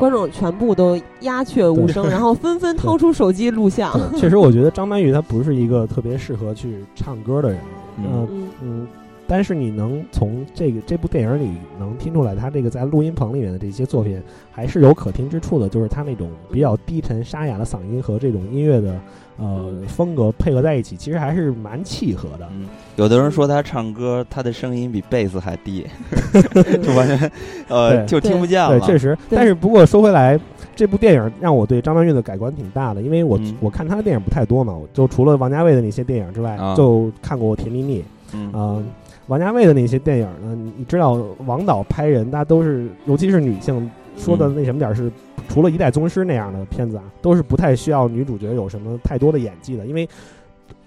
[0.00, 3.92] 观众全部都鸦雀无声，然后纷纷掏出手机录像。
[4.16, 7.58] 确实，我觉得张曼玉她不是一个特别适合去唱歌的人。
[7.98, 8.86] 嗯嗯，
[9.26, 14.18] 但是你能从这个这部电影里能听出来，她这个在录音棚里面的这些作品
[14.50, 18.98] 还是有可听之处的，就是她那种比较低沉沙哑的嗓音和这种音乐的
[19.40, 22.46] 呃风格配合在一起，其实还是蛮契合的。
[22.52, 22.66] 嗯，
[22.96, 25.86] 有的人说他唱歌，他的声音比贝斯还低，
[26.82, 27.32] 就完全
[27.68, 28.78] 呃就听不见了。
[28.78, 29.16] 对，确实。
[29.30, 30.38] 但是不过说回来，
[30.76, 33.56] 这部电影让我对张曼玉的改观挺大的，因为我、嗯。
[33.60, 36.74] 我看她的电影不太多嘛，我就除了王家卫的那些电影之外，啊。
[36.76, 38.00] 就看过《甜蜜蜜》
[38.32, 38.52] 嗯。
[38.52, 38.82] 啊、
[39.26, 44.54] 王家卫的那些电影呢，你你知道王导拍人，大家都是，尤其是女性，说的嗯。
[44.56, 45.10] 那什么点儿是，
[45.48, 50.08] 除了《一代宗师》那样的片子啊，都是不太需要女主角有什么太多的演技的，因为。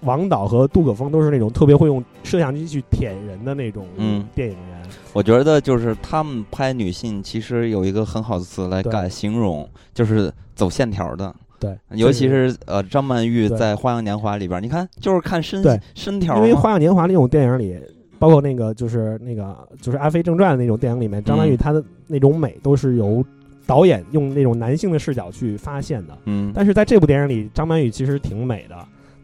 [0.00, 4.26] 王导和杜可风都是那种特别会用摄像机去舔人的那种嗯。
[4.34, 8.92] 电影人，我觉得就是他们拍女性，其实有一个很好的词来对。
[8.92, 11.34] 改形容，就是走线条的。
[11.58, 15.80] 对，尤其是呃张曼玉在《花样年华》里边，你看就是看身对。
[15.94, 17.78] 身条因为《花样年华》那种电影里，
[18.24, 23.22] 包括那个就是那个就是《阿飞正传》的那种电影里面，张曼玉嗯她的那种美都是由
[23.66, 26.16] 导演用那种男性的视角去发现的。
[26.24, 28.76] 嗯，但是在这部电影里，张曼玉其实挺美的，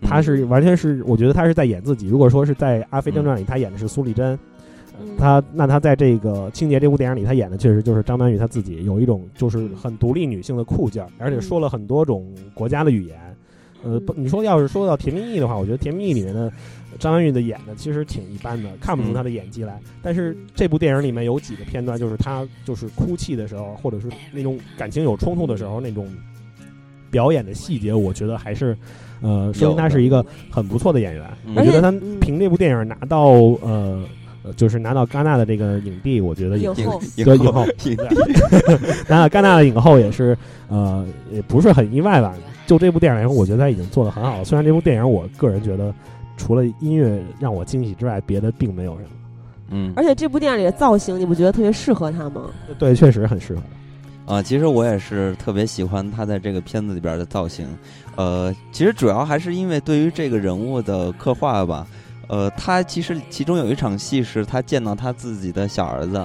[0.03, 2.09] 她嗯是完全是我觉得她是在演自己。
[2.09, 4.39] 如果说是在《阿飞正传》里，她演的是苏丽珍。
[5.01, 13.19] 嗯她那她在这个《清洁》这部电影里，她演的确实就是张曼玉她自己，有一种就是很独立女性的酷劲儿，而且说了很多种国家的语言。
[13.83, 16.53] 呃，不，你说要是说到《甜蜜蜜》的话，我觉得《甜蜜蜜》里面的
[16.99, 19.81] 张曼玉的演的其实挺一般的，看不出她的演技来。
[20.03, 26.09] 但是这部电影里面有几个片段，就是她就是哭泣的时候，或者是那种感情有冲突的时候，那种
[27.11, 28.77] 表演的细节，我觉得还是
[29.21, 31.25] 呃，说明她是一个很不错的演员。
[31.47, 33.31] 嗯我觉得她凭这部电影拿到
[33.63, 34.05] 呃。
[34.43, 37.95] 呃就是拿到戛纳的这个影帝，我觉得也影后对影后影
[39.07, 40.35] 拿到戛纳的影后也是，
[40.69, 42.35] 呃，也不是很意外吧。
[42.67, 44.45] 就这部电影来说，我觉得他已经做得很好了。
[44.47, 45.95] 虽然这部电影，我个人觉得
[46.41, 49.11] 除了音乐让我惊喜之外，别的并没有什么。
[49.73, 52.47] 嗯而且这部电影里的造型，你不觉得特别适合他吗？
[52.79, 53.63] 对，确实很适合。
[54.25, 57.69] 啊，其实我也是特别喜欢他在这个片子里边的造型，
[58.17, 61.87] 呃，其实主要还是因为对于这个人物的刻画吧，
[62.29, 66.25] 呃，他其实其中有一场戏是他见到他自己的小儿子，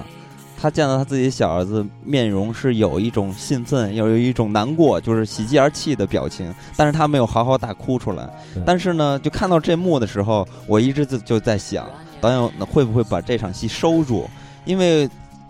[0.58, 8.28] 他见到他自己小儿子面容是有一种兴奋，又有一种难过，就是喜极而泣的表情，但是他没有嚎啕大哭出来。
[8.64, 11.86] 但是呢，就看到这幕的时候，我一直就就在想，
[12.20, 14.28] 导演会不会把这场戏收住？
[14.64, 15.08] 因为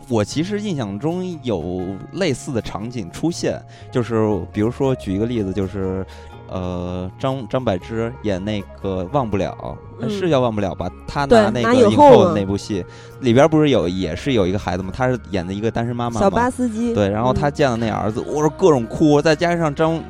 [0.09, 4.15] 我其实印象中有类似的场景出现，就是
[4.53, 6.05] 比如说举一个例子，就是
[6.49, 10.89] 呃张张柏芝演那个忘不了，嗯是叫忘不了吧？
[11.07, 12.85] 她拿那个影后的那部戏
[13.21, 14.93] 里边不是有也是有一个孩子吗？
[14.95, 20.01] 她是演的一个单身妈妈小巴司机，对，然后她嗯见了那儿子，我说各种哭，再加上张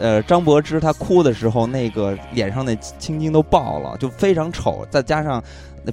[0.00, 5.42] 呃张柏芝她哭的时候，那个脸上那青筋都爆了，就非常丑，再加上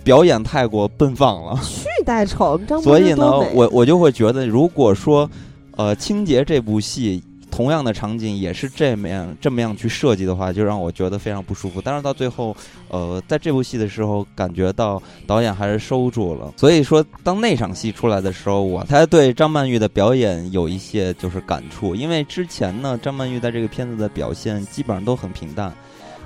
[0.04, 5.30] 表演太过奔放了， 去带丑，张柏所以呢我我就会觉得，如果说
[5.78, 7.24] 呃《清洁》这部戏。
[7.56, 11.82] 同样的场景也是这么样这么样去设计的话，就让我觉得非常不舒服。
[11.82, 12.54] 但是到最后，
[12.90, 16.54] 呃，在这部戏的时候，感觉到导演还是收住了。
[16.58, 21.96] 所以说，当那场戏出来的时候，我才对张曼玉的表演有一些就是感触。
[21.96, 25.72] 因为之前呢，张曼玉在这个片子的表现基本上都很平淡，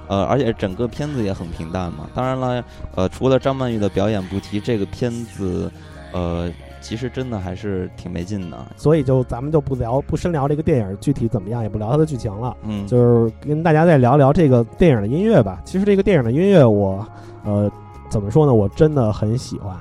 [0.07, 2.09] 呃，而且整个片子也很平淡嘛。
[2.15, 2.65] 当然了，
[2.95, 5.71] 呃，除了张曼玉的表演不提，这个片子，
[6.11, 6.51] 呃。
[6.82, 12.55] 其实真的还是挺没劲的，所以就咱们就不聊不深聊这个电影具体怎么样，也不聊它的剧情了。
[12.63, 15.61] 嗯，就是跟大家再聊聊这个电影的音乐吧。
[15.65, 17.05] 其实这个电影的音乐我，
[17.43, 17.69] 呃，
[18.09, 18.53] 怎么说呢？
[18.53, 19.77] 我真的很喜欢。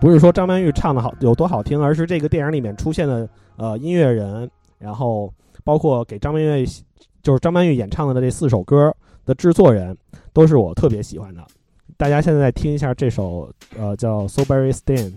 [0.00, 5.32] 不是说张曼玉唱的好有多好听，而是这个电影里面出现的呃音乐人，然后
[5.64, 6.66] 包括给张曼玉
[7.22, 8.94] 就是张曼玉演唱的这四首歌
[9.26, 9.96] 的制作人，
[10.32, 11.42] 都是我特别喜欢的。
[11.96, 15.10] 大家现在听一下这首呃叫《So Berry Stain》。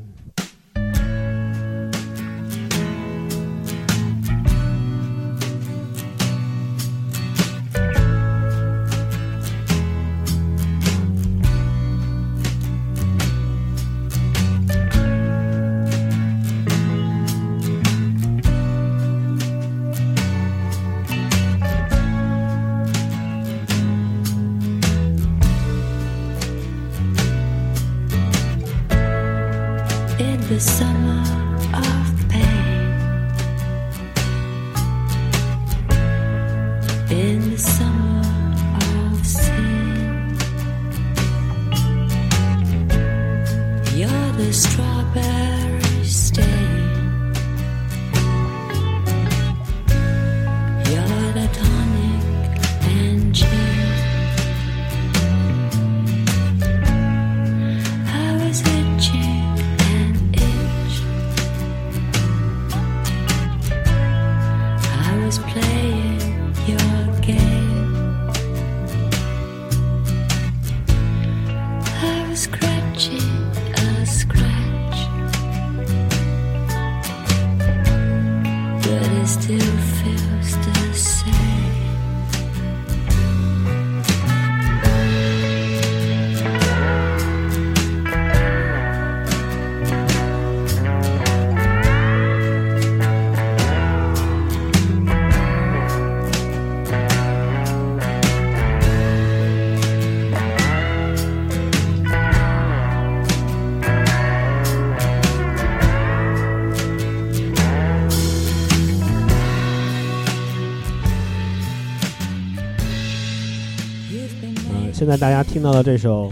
[115.11, 116.31] 在大家听到的这首，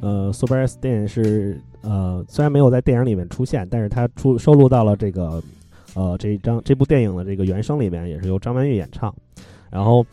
[0.00, 5.42] 呃，《Super Stain》是呃，虽然没有在电影里面出现，但是它出收录到了这个
[5.94, 9.12] 呃这一张这部电影的这个原声里面，也是由张曼玉演唱。
[9.68, 10.06] 然后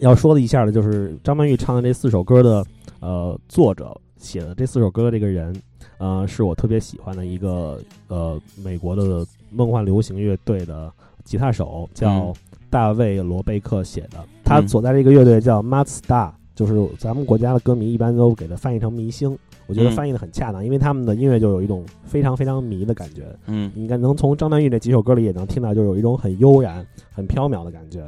[0.00, 2.62] 要说的一下的就是张曼玉唱的这四首歌的
[3.00, 5.56] 呃作者写的这四首歌的这个人，
[5.96, 10.92] 呃，是我特别喜欢的一个呃美国的梦幻流行乐队的
[11.24, 12.34] 吉他手，叫嗯
[12.68, 14.22] 大卫·罗贝克写的。
[14.44, 19.38] 他嗯所在这个乐队叫 m a t Star，就是咱们国家的歌迷一般都给它翻译成迷星。
[19.68, 23.22] 我觉得嗯翻译的很恰当，因为他们的音乐就有一种非常非常迷的感觉。
[23.46, 28.04] 嗯你应该能从张曼玉这几首歌里也能听到，就有一种很悠然、很飘渺的感觉。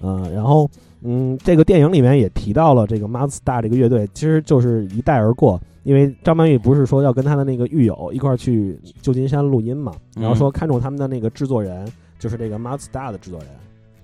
[0.00, 0.68] 嗯、然后
[1.02, 5.60] 嗯，这个电影里面也提到了这个 m a t Star 这个乐队，其实就是一带而过。
[5.84, 11.86] 因为张曼玉不是说要跟她的那个狱友一块儿去旧金山录音嘛，然后说看中他们的那个制作人
[12.18, 13.48] 就是这个 m a t Star 的制作人。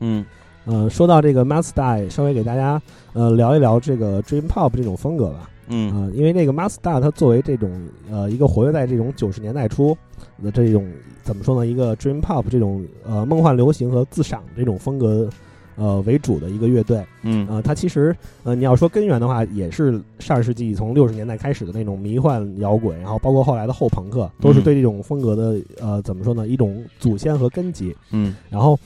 [0.01, 0.25] 嗯
[0.67, 2.81] 呃，说到这个 m a s t a 稍微给大家
[3.13, 5.51] 呃聊一聊这个 Dream Pop 这种风格吧。
[5.73, 7.71] 嗯呃，因为那个 m a s t a 它作为这种
[8.11, 9.97] 呃一个活跃在这种九十年代初
[10.43, 10.87] 的这种
[11.23, 15.31] 怎么说呢，一个 Dream Pop 这种呃梦幻流行和自赏这种风格
[15.77, 17.05] 呃为主的一个乐队。
[17.23, 27.97] 嗯呃，它其实呃你要说根源的话，也是上世纪从六十年代开始的那种迷幻摇滚，然后包括后来的后朋克，都是嗯对这种风格的呃怎么说呢，一种祖先和根基。
[28.11, 28.77] 嗯然后，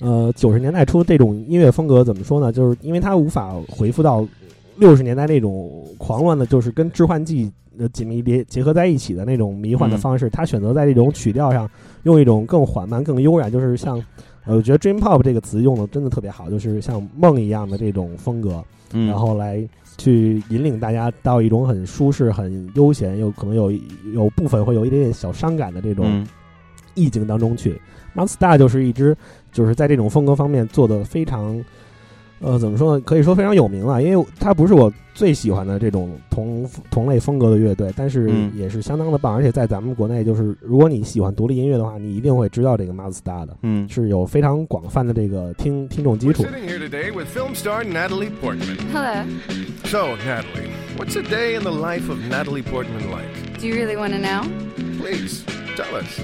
[0.00, 2.52] 呃，九十年代初这种音乐风格怎么说呢？
[2.52, 4.26] 就是因为它无法回复到
[4.76, 10.28] 六十年代那种狂乱的，就是跟致幻剂呃紧密结结合在一起的那种迷幻的嗯方式。
[10.30, 11.68] 他选择在这种曲调上
[12.02, 14.02] 用一种更缓慢、更悠然，就是像
[14.44, 19.66] 呃，我觉得 dream pop 这个词用的真的特别好，就是像梦一样的这种风格，嗯，然后来。
[19.98, 23.72] 去引领大家到一种很舒适、很悠闲，又可能有
[24.12, 26.26] 有部分会有一点点小伤感的这种嗯
[26.92, 27.80] 意境当中去。
[28.14, 29.16] Monster 就是一支
[29.56, 31.64] 就是在这种风格方面做的非常
[32.38, 33.02] 呃，怎么说呢？
[33.06, 39.34] 可以说非常有名了，因为它不是我最喜欢的这种同同类风格的乐队，但是嗯也是相当的棒。
[39.34, 46.42] 而且在咱们国内，就是如果你喜欢独立音乐的话，你一定会知道这个马自达的，嗯，是有非常广泛的这个听听众基础。
[46.42, 48.76] Sitting here today with film star Natalie Portman.
[48.92, 49.24] Hello.
[49.86, 53.58] So, Natalie, what's a day in the life of Natalie Portman like?
[53.58, 54.42] Do you really want to know?
[55.00, 55.42] Please,
[55.74, 56.20] tell us.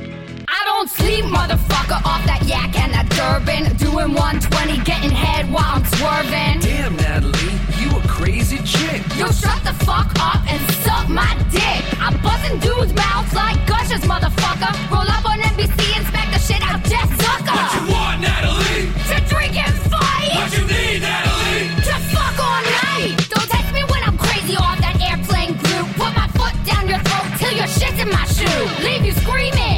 [0.82, 3.70] Don't sleep, motherfucker, off that yak and that Durban.
[3.78, 6.58] Doing 120, getting head while I'm swerving.
[6.58, 8.98] Damn, Natalie, you a crazy chick.
[9.14, 11.86] Yo, shut the fuck up and suck my dick.
[12.02, 14.74] I'm buzzing dudes' mouths like gushers, motherfucker.
[14.90, 17.54] Roll up on NBC and smack the shit out Jeff Zucker.
[17.54, 18.90] What you want, Natalie?
[19.06, 20.34] To drink and fight.
[20.34, 21.78] What you need, Natalie?
[21.78, 23.14] To fuck all night.
[23.30, 25.86] Don't text me when I'm crazy off that airplane group.
[25.94, 28.66] Put my foot down your throat till your shit's in my shoe.
[28.82, 29.71] Leave you screaming.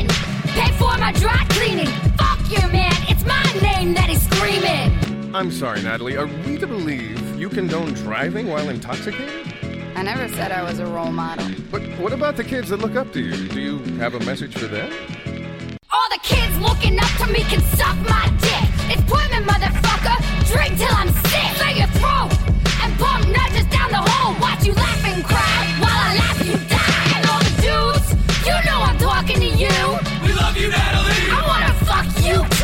[1.04, 1.86] Pay for my dry cleaning.
[2.16, 2.92] Fuck you, man.
[3.08, 5.34] It's my name that he's screaming.
[5.34, 6.16] I'm sorry, Natalie.
[6.16, 9.52] Are we to believe you condone driving while intoxicated?
[9.96, 11.46] I never said I was a role model.
[11.70, 13.48] But what about the kids that look up to you?
[13.48, 14.90] Do you have a message for them?
[15.92, 18.68] All the kids looking up to me can suck my dick.
[18.92, 20.16] It's Portman, motherfucker.
[20.52, 21.50] Drink till I'm sick.
[21.60, 22.32] Clear your throat
[22.82, 24.34] and bump nudges down the hole.
[24.40, 27.12] Watch you laugh and cry while I laugh you die.
[27.16, 28.08] And all the dudes,
[28.46, 29.93] you know I'm talking to you.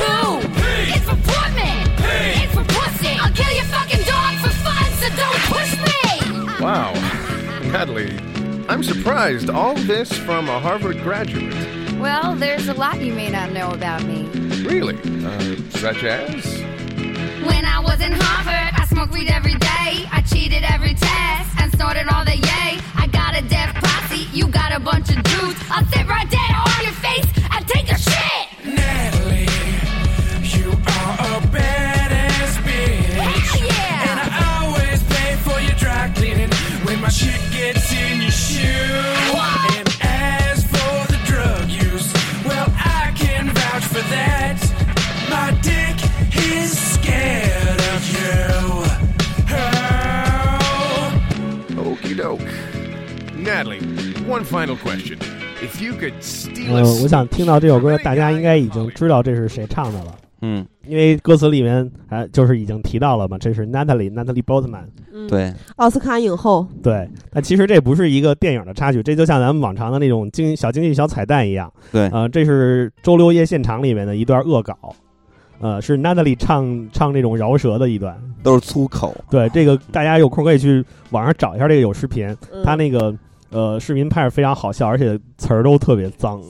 [0.02, 0.48] You.
[0.62, 0.92] Hey.
[0.96, 1.84] It's for Portman.
[2.00, 2.44] Hey.
[2.44, 3.14] It's for pussy.
[3.20, 6.64] I'll kill your fucking dog for fun, so don't push me.
[6.64, 6.92] Wow.
[7.72, 8.16] Natalie,
[8.68, 9.48] I'm surprised.
[9.50, 11.54] All this from a Harvard graduate.
[12.00, 14.24] Well, there's a lot you may not know about me.
[14.64, 14.96] Really?
[15.24, 16.44] Uh, such as?
[17.46, 20.08] When I was in Harvard, I smoked weed every day.
[20.10, 22.80] I cheated every test and snorted all the yay.
[22.96, 25.60] I got a deaf posse, you got a bunch of dudes.
[25.70, 28.59] I'll sit right there on your face and take a shit.
[36.09, 36.49] for your dry cleaning
[36.85, 39.03] when my shit gets in your shoe.
[39.33, 39.75] What?
[39.77, 42.11] And as for the drug use,
[42.45, 44.57] well, I can vouch for that.
[45.29, 45.95] My dick
[46.35, 48.83] is scared of you.
[49.51, 51.11] Oh.
[51.77, 52.41] Okie doke.
[53.35, 53.81] Natalie,
[54.25, 55.19] one final question.
[55.61, 64.84] If you could steal 呃 a，我想听到这首歌，大家应该已经知道这是谁唱的了， 嗯，因为歌词里面还就是已经提到了嘛，这是 Natalie Natalie Portman。
[65.12, 71.70] 嗯，对，奥斯卡影后，对，但其实这不是一个电影的插曲，这就像咱们往常的那种经小经济、小彩蛋一样。
[71.92, 74.76] 对呃，这是周六夜现场里面的一段恶搞，
[75.60, 78.16] 呃，是 Natalie 唱唱这种饶舌的一段。
[78.42, 79.14] 都是粗口。
[79.30, 83.14] 对，这个大家有空可以去网上找一下这个有视频，嗯他那个
[83.50, 86.40] 呃视频拍的非常好笑，而且词儿都特别脏。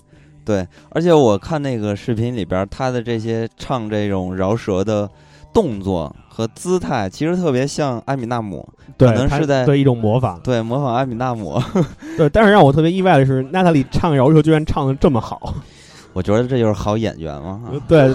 [0.51, 5.09] 对，而且我看那个视频里边，他的这些唱这种饶舌的
[5.53, 10.41] 动作和姿态，其实特别像艾米纳姆，对，可能是在对一种模仿。
[10.43, 11.63] 对模仿艾米纳姆。
[12.19, 15.55] 对，但是让我特别意外的是，Natalie 唱饶舌居然唱的这么好。
[16.13, 17.71] 我觉得这就是好演员嘛。
[17.87, 18.13] 对，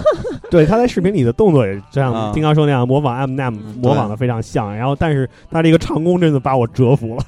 [0.50, 4.76] 对，他在视频里的动作也是这样，啊丁刚说那样模仿 Eminem，模仿的非常像。
[4.76, 7.22] 然后，但是他这个唱功真的把我折服了。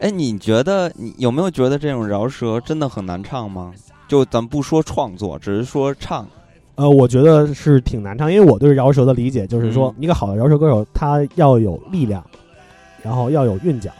[0.00, 3.72] 哎，你觉得你有没有觉得这种饶舌真的很难唱吗？
[4.10, 6.26] 就咱不说创作，只是说唱。
[6.74, 10.02] 呃，我觉得是挺难唱，因为我对饶舌的理解就是说，嗯。
[10.02, 12.24] 一个好的饶舌歌手他要有力量，
[13.04, 13.92] 然后要有韵脚，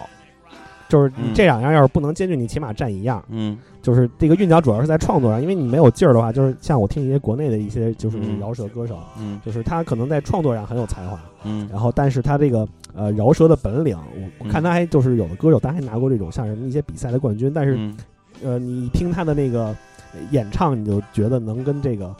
[0.88, 3.24] 就是这两样要是不能兼具，你起码占一样。
[3.28, 3.56] 嗯。
[3.82, 8.40] 就是这个韵脚主要是在创作上，因为你没有劲儿的话，就是像我听一些国内的一些就是嗯。
[8.40, 9.40] 饶舌歌手，嗯。
[9.46, 17.96] 就是他可能在创作上很有才华，嗯然后但是他这个呃饶舌的本领，我我看嗯他还就是有的歌手他还拿过这种像什么一些比赛的冠军，但是、嗯。
[18.42, 19.76] 呃你听他的那个
[20.30, 22.14] 演唱，你就觉得能跟这个。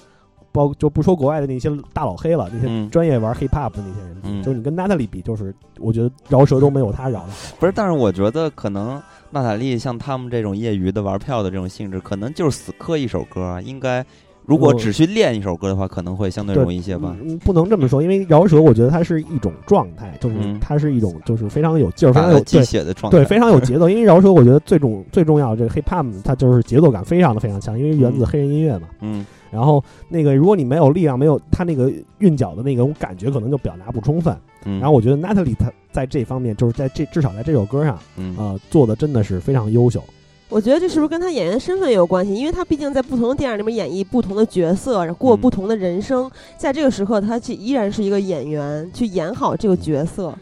[0.52, 7.56] 包就不说国外的那些大老黑了，那些嗯专业玩 hip hop 的那些人，嗯就是你跟 Natalie 比，就是我觉得饶舌都没有他饶的好。
[7.60, 13.60] 不是，但是我觉得可能娜塔莉像他们这种业余的玩票的这种性质，可能就是死磕一首歌啊。
[13.60, 14.04] 应该
[14.50, 17.16] 如果只去练一首歌的话，可能会相对容易一些吧。
[17.22, 23.88] 嗯，不能这么说，因为饶舌我觉得它是一种状态，就是嗯它是一种就是非常有劲儿、非常有对血的状态对，非常有节奏。
[23.88, 28.88] 因为饶舌我觉得最重最重要，这个 hip hop 它就是节奏感非常的非常强，因为源自嗯黑人音乐嘛。
[29.02, 34.36] 嗯然后那个如果你没有力量，没有他那个韵脚的那种感觉，可能就表达不充分。
[34.64, 40.02] 嗯，然后我觉得 Natalie 她在这方面，就是在这至少在这首歌上，嗯呃，做的真的是非常优秀。
[40.50, 42.34] 我觉得这是不是跟他演员身份也有关系？
[42.34, 46.28] 因为他毕竟在不同的电影里面演绎不同的角色，过不同的人生，
[46.58, 50.34] 在这个时刻，他依然是一个演员，去演好这个角色。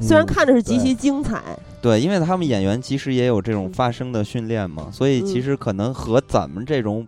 [0.00, 1.42] 虽然嗯看着是极其精彩，
[1.82, 7.06] 对，因为他们演员其实也有这种发声的训练嘛，所以其实可能和咱们这种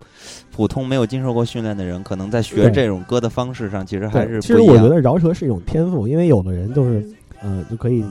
[0.54, 4.42] 普通没有经受过训练的人，可能在学这种歌的方式上，其实还是不一样。
[4.42, 7.02] 其实我觉得饶舌是一种天赋，因为有的人就是
[7.40, 8.04] 呃就可以。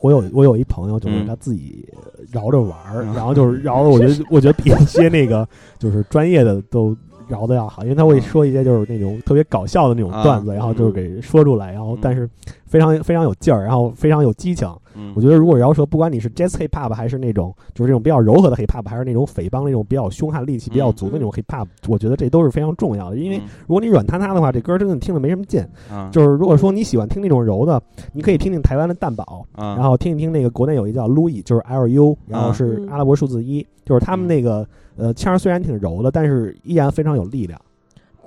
[0.00, 1.26] 我有我有一朋友，就是嗯。
[1.26, 1.88] 他自己
[2.30, 5.46] 饶着玩儿，然后就是饶的，我觉得我觉得比一些那个
[5.78, 6.96] 就是专业的都
[7.28, 12.28] 饶的要好，因为他会说一些就是那种特别搞笑的那种段子，啊然后就是给说出来，然后但是
[12.66, 14.68] 非常非常有劲儿，然后非常有激情。
[14.96, 23.16] 嗯我觉得如果饶舌，不管你是 jazz hip hop 还是那种就是这种比较柔和的 hip hop，还是那种匪帮那种比较凶悍、力气比较足的那种 hip hop，我觉得这都是非常重要的。
[23.18, 23.36] 因为
[23.66, 25.60] 如果你软塌塌的话，这歌真的听着没什么劲。
[25.90, 27.82] 啊就是如果说你喜欢听那种柔的，
[28.12, 34.66] 你可以听听台湾的蛋堡，啊然后听一听那个国内有一叫 Louis，就是 L U，然后是阿拉伯数字一，就是他们那个
[34.96, 37.60] 呃腔儿虽然挺柔的，但是依然非常有力量。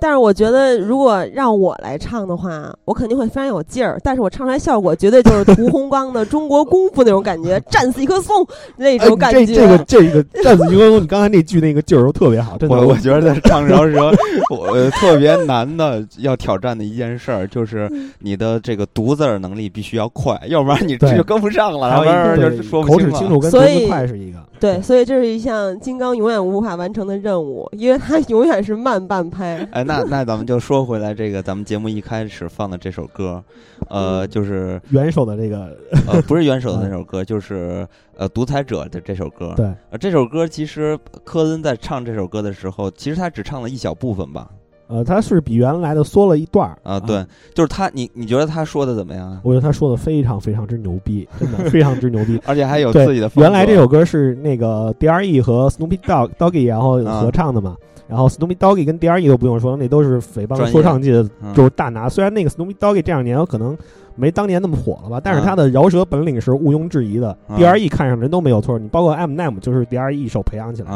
[0.00, 8.46] 但是我觉得，如果让我来唱的话，我肯定会非常有劲儿，但是我唱出来效果绝对就是屠洪刚的中国功夫那种感觉，战死一棵松
[8.76, 9.38] 那种感觉。
[9.38, 12.76] 哎这这个这个战死一棵松，你刚才那句那个劲儿都特别好，真的。
[12.76, 14.10] 我我觉得唱饶舌，
[14.50, 17.90] 我呃特别难的要挑战的一件事儿，就是
[18.20, 24.38] 你的这个读字儿能力必须要快，要不然你这就跟不上了，然一个就说不口齿了清楚跟读所以字快是一个。
[24.60, 29.66] 对，所以这是一项金刚永远无法完成的任务，因为它永远是慢半拍。
[29.72, 33.42] 哎，那那咱们就说回来，这个咱们节目一开始放的这首歌，
[33.88, 35.74] 呃，就是元首的这个
[36.06, 39.54] 呃，不是元首的 那首歌，就是呃独裁者的这首歌。
[39.56, 44.50] 对呃，这首歌其实科恩在唱这首歌的时候，其实他只唱了一小部分吧。
[44.90, 49.40] 呃，他是比原来的缩了一段儿啊，对，就是他，你你觉得他说的怎么样啊？
[49.44, 57.76] 我觉得他说的非常非常之牛逼，真的非常之牛逼， 而且还有自己的原来这首歌是那个 D.R.E 和 Snoopy Dogg Doggy 然后啊合唱的嘛。
[58.08, 62.08] 然后 Snoopy Doggy 跟 D.R.E 都不用说，那都是匪帮说唱界的嗯就是大拿。
[62.08, 63.78] 虽然那个 Snoopy Doggy 这两年可能
[64.16, 67.28] 没当年那么火了吧，但是啊他的饶舌本领是毋庸置疑的。
[67.46, 70.90] 啊 D.R.E 看上人都没有错，你包括 Eminem 就是 D.R.E 一手培养起来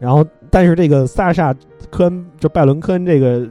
[0.00, 1.54] 然后，但是这个萨沙
[1.90, 3.46] 科恩，就拜伦科恩这个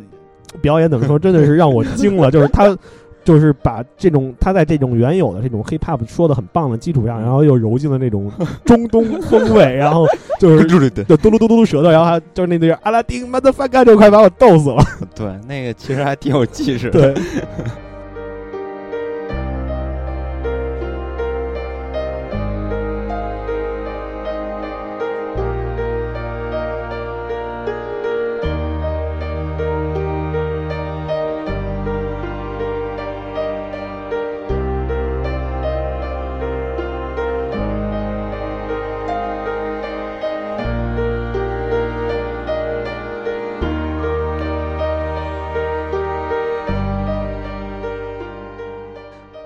[0.62, 2.32] 表演怎么说，真的是让我惊了。
[2.32, 2.76] 就是他，
[3.24, 8.32] 就是把这种他在这种原有的这种 hip hop 说的很棒的基础上，然后又揉进了那种
[8.66, 10.08] 中东风味，然后
[10.40, 14.84] 就是 就嘟噜嘟噜嘟噜舌头，然后还就是那对阿拉丁 motherfucker 就快把我逗死了。
[15.16, 17.14] 对，那个其实还挺有气势的。
[17.14, 17.24] 对。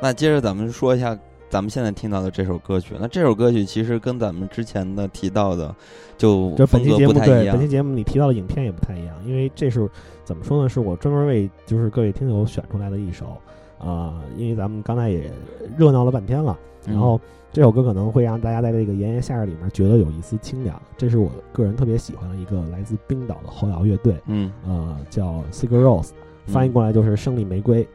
[0.04, 1.18] 那接着咱们说一下
[1.50, 2.94] 咱们现在听到的这首歌曲。
[3.00, 5.74] 那这首歌曲其实跟咱们之前的提到的
[6.18, 7.68] 就就本风格期节目不太一样对本期。
[7.70, 9.90] 节目你提到的影片也不太一样，因为这是
[10.26, 10.68] 怎么说呢？
[10.68, 13.38] 是我专门为就是各位听友选出来的一首
[13.80, 15.32] 啊、因为咱们刚才也
[15.78, 17.20] 热闹了半天了，然后
[17.54, 20.82] 这首歌可能会让大家在这个炎炎夏日里面觉得有一丝清凉。
[20.98, 26.10] 这是我个人特别喜欢的一个来自冰岛的后摇乐队，嗯，呃，叫 Cigar Rose，
[26.48, 27.82] 翻译过来就是胜利玫瑰。
[27.82, 27.88] 嗯，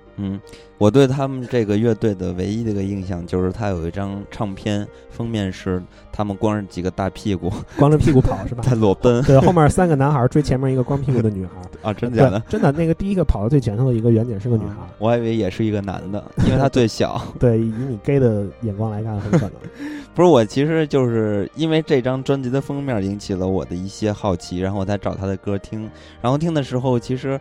[0.79, 5.83] 我对他们这个乐队的唯一的一个印象就是他有一张唱片封面是
[6.13, 8.63] 他们光着几个大屁股， 光着屁股跑是吧？
[8.65, 9.23] 在裸奔。
[9.25, 12.41] 对，后面三个男孩追前面一个光屁股的女孩啊，真的假的？
[12.49, 14.77] 真的，那个第一个跑到最前头的一个远景是个女孩。
[14.99, 17.21] 我还以为也是一个男的，因为他最小。
[17.39, 19.53] 对，以你 gay 的眼光来看，很可能。
[20.15, 25.89] 不是我，其实就是因为这张专辑的封面引起了我的一些好奇，然后我才找他的歌听。
[26.21, 27.41] 然后听的时候，其实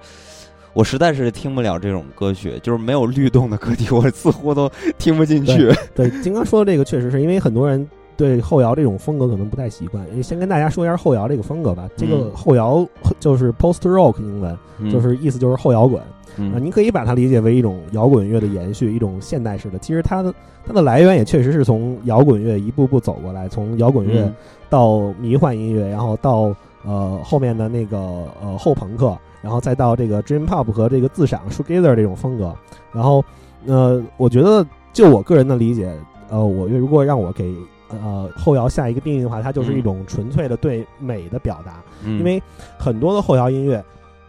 [0.74, 5.74] 我实在是听不了这种歌曲，就是没有律动的歌体， 我似乎都听不进去。
[5.96, 10.06] 对，对金刚说的这个确实是因为很多人对后摇这种风格可能不太习惯。
[10.24, 11.90] 先跟大家说一下后摇这个风格吧。
[11.96, 12.88] 这个嗯后摇
[13.20, 16.02] 就是 post rock 英文，嗯就是意思就是后摇滚。
[16.40, 19.80] 嗯啊，您可以把它理解为一种摇滚乐的延续，一种现代式的。
[19.80, 20.32] 其实它的
[20.64, 24.36] 它的来源也确实是从摇滚乐一步步走过来，从摇滚乐嗯
[24.70, 26.54] 到迷幻音乐，然后到
[26.86, 27.98] 呃后面的那个
[28.44, 29.18] 呃后朋克，
[29.48, 32.54] 然后再到这个 dream pop 和这个自赏 shoegazer 这种风格。
[32.92, 33.24] 然后
[33.66, 35.90] 呃，我觉得就我个人的理解，
[36.30, 37.56] 呃，我如果让我给
[37.88, 42.44] 呃后摇下一个定义的话，它就是一嗯种纯粹的对美的表达，嗯因为
[42.78, 43.82] 很多的后摇音乐。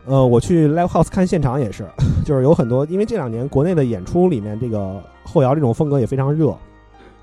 [0.06, 1.84] 呃，我去 live house 看现场也是，
[2.24, 6.56] 就是有很多，因为这两年国内的演出里面，这个后摇这种风格也非常热，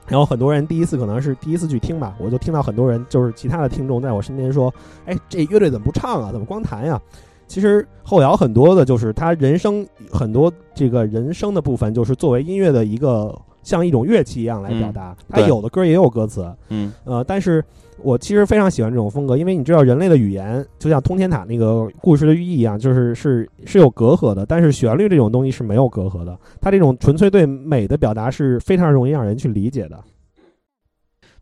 [0.05, 4.71] 然后很多人第一次可能是第一次去听吧，我就听到很多人就是其他的听众在我身边说，
[5.05, 6.31] 哎，这乐队怎么不唱啊？
[6.33, 7.01] 怎么光弹呀？
[7.47, 15.15] 其实后摇很多的就是他人生很多这个人生的部分，就是作为音乐的一个像一种乐器一样来表达。
[15.29, 17.63] 它对有的歌也有歌词，嗯呃，但是
[18.03, 30.03] 我其实非常喜欢这种风格，因为你知道人类的语言就像通天塔那个故事的寓意一样，就是是是有隔阂的，但是旋律这种东西是没有隔阂的，它这种纯粹对美的表达是非常容易让人去理解的。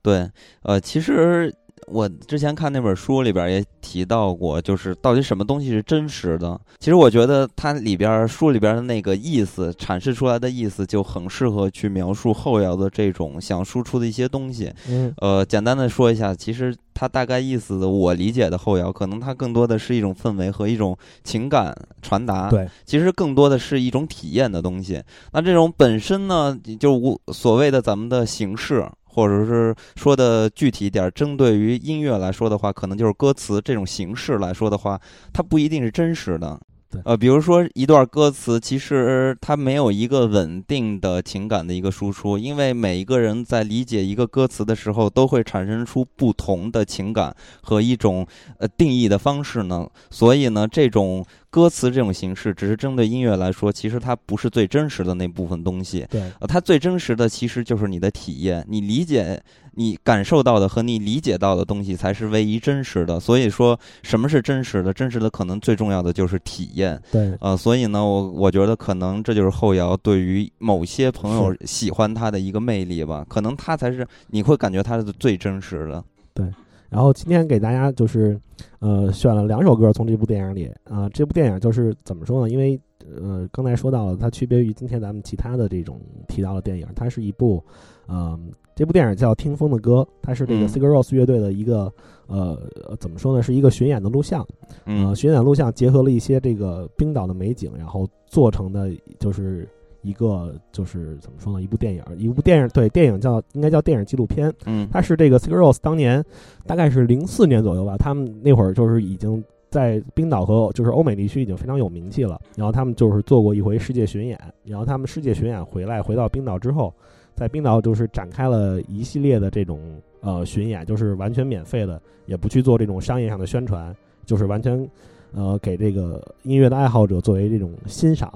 [0.02, 0.30] 对，
[0.64, 1.54] 呃，其实
[1.88, 6.60] 我之前看那本书里边也提到过，就是到底什么东西是真实的。
[6.80, 14.72] 其实我觉得它里边书里边的那个意思阐释出来的意思，就很适合去描述后摇的这种想输出的一些东西。
[14.88, 22.50] 嗯呃，简单的说一下，其实它大概意思的，我理解的后摇，可能它更多的是一种氛围和一种情感传达。
[22.50, 25.02] 对，其实更多的是一种体验的东西。
[25.32, 28.86] 那这种本身呢，就无所谓的咱们的形式。
[29.14, 35.00] 或者是说的具体一点，针对于音乐来说的话，可能就是歌词这种形式来说的话，
[35.32, 36.60] 它不一定是真实的。
[37.06, 48.28] 呃，比如说一段歌词，其实它没有一个稳定的情感的一个输出，因为每一个人在理解一个歌词的时候，都会产生出不同的情感和一种
[48.60, 49.90] 呃定义的方式呢。
[50.12, 56.04] 所以呢，这种歌词这种形式，只是针对音乐来说，其实它不是最真实的那部分东西。
[56.10, 59.40] 对，呃，它最真实的其实就是你的体验，你理解、
[59.76, 63.20] 你感受到的和你理解到的东西才是唯一真实的。
[63.20, 64.92] 所以说，什么是真实的？
[64.92, 67.00] 真实的可能最重要的就是体验。
[67.12, 73.24] 对，呃，所以呢，我我觉得可能这就是后摇对于某些朋友喜欢他的一个魅力吧。
[73.30, 76.04] 可能他才是你会感觉他是最真实的。
[76.34, 76.48] 对，
[76.94, 78.40] 然后今天给大家就是
[78.80, 82.50] 呃选了两首歌从这部电影里啊、这部电影就是怎么说呢？
[82.52, 82.80] 因为
[83.20, 87.64] 呃刚才说到了，它区别于今天咱们其他的这种提到的电影，它是一部
[88.06, 88.40] 呃
[88.76, 91.92] 这部电影叫《听风的歌》，它是这个嗯 Sigur Rós 乐队的一个
[92.28, 92.58] 呃
[92.88, 93.42] 呃怎么说呢？
[93.42, 94.46] 是一个巡演的录像，
[94.86, 99.68] 嗯呃巡演录像结合了一些这个冰岛的美景，然后做成的就是。
[100.04, 101.62] 一个就是怎么说呢？
[101.62, 104.54] 一部电影，一部电影，对，电影叫应该叫电影纪录片。
[104.66, 106.24] 嗯它是这个 Sigur Rós 当年
[106.68, 112.40] 大概是零四年左右吧，他们那会儿就是已经在冰岛和就是欧美地区已经非常有名气了。
[112.56, 116.94] 然后他们就是做过一回世界巡演，然后他们世界巡演回来，回到冰岛之后，
[117.34, 119.80] 在冰岛就是展开了一系列的这种
[120.22, 124.88] 呃巡演，就是完全免费的，也不去做这种商业上的宣传，就是完全
[125.34, 128.32] 呃给这个音乐的爱好者作为这种欣赏，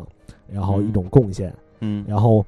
[0.52, 1.54] 然后一种贡献。
[1.82, 2.46] 嗯然后，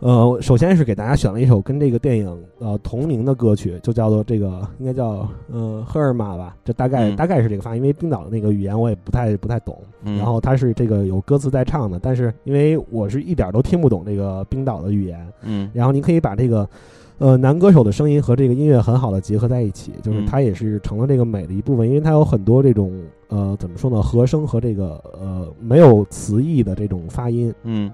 [0.00, 9.78] 呃，首先是给大家选了一首跟这个电影呃同名的歌曲，就叫做这个应该叫呃赫尔玛吧，这大概、嗯大概是这个发音，因为冰岛的那个语言我也不太不太懂。
[10.02, 16.68] 嗯然后它是这个有歌词在唱的，但是因为我是一点儿都听不懂这个冰岛的语言，嗯然后你可以把这个。
[17.18, 22.92] 呃，男歌手的声音和这个音乐很好的结合在一起，就是嗯它也是成了这个美的一部分，因为它有很多这种
[23.28, 27.90] 呃怎么说呢，和声和这个呃没有词义的这种发音，嗯，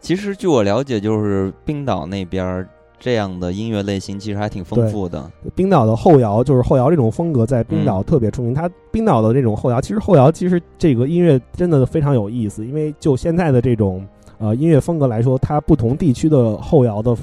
[0.00, 2.68] 其实据我了解，就是冰岛那边儿
[2.98, 5.30] 这样的音乐类型其实还挺丰富的。
[5.54, 8.52] 冰岛的后摇就是后摇这种风格，在冰岛嗯特别出名。
[8.52, 14.06] 它冰岛的这种后摇，其实后摇其实这个音乐真的非常有意思，因为就现在的这种
[14.38, 17.14] 呃音乐风格来说，它不同地区的后摇的，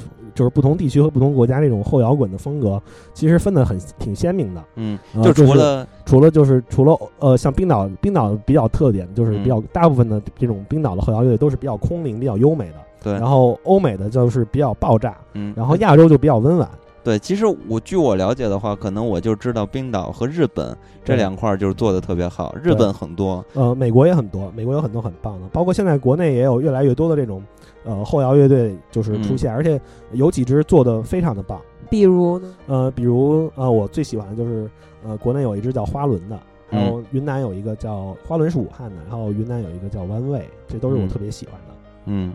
[0.42, 2.82] 就是不同地区和不同国家这种后摇滚的风格，
[3.14, 4.64] 其实分的很挺鲜明的。
[4.76, 12.76] 嗯，呃就除了除了就是除了呃，像冰岛，冰岛比较特点就是比较、嗯大部分的这种冰岛的后摇乐队都是比较空灵、比较优美的。
[13.04, 16.68] 对然后欧美的就是比较爆炸，嗯然后亚洲就比较温婉。
[17.04, 23.44] 对，其实我据我了解的话，可能我就知道冰岛和日本这两块儿就是做的特别好，日本很多。
[23.54, 27.44] 呃，美国也很多，美国有很多很棒的，包括现在国内也有越来越多的这种
[27.84, 31.60] 呃后摇乐队就是出现，而且有几支做的非常的棒。
[31.90, 32.56] 比如呢？
[32.68, 34.70] 呃，比如呃，我最喜欢的就是
[35.04, 41.74] 呃，国内有一支叫花轮的，然后云南有一个叫花轮是武汉的，然后云南有一个叫弯位，这都是我嗯特别喜欢的。
[42.06, 42.34] 嗯，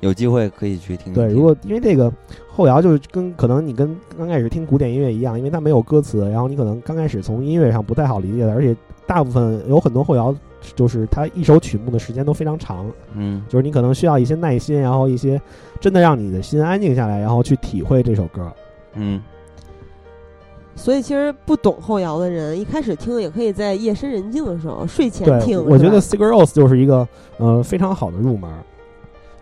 [0.00, 1.14] 有机会可以去听听。
[1.14, 2.12] 对，如果因为这个
[2.48, 10.34] 后摇就是跟可能你跟刚开始听古典音乐一样，因为它没有歌词，然后你可能刚开始从音乐上不太好理解的，而且大部分有很多后摇
[10.74, 15.40] 就是它一首曲目的时间都非常长，嗯就是你可能需要一些耐心，然后一些
[15.80, 18.52] 真的让你的心安静下来，然后去体会这首歌。
[18.94, 19.22] 嗯，
[20.74, 27.06] 所以其实不懂后摇的人，一开始听也可以在夜深人静的时候、睡前对听。，我觉得是吧 Sigur Rós 就是一个
[27.38, 28.50] 呃非常好的入门。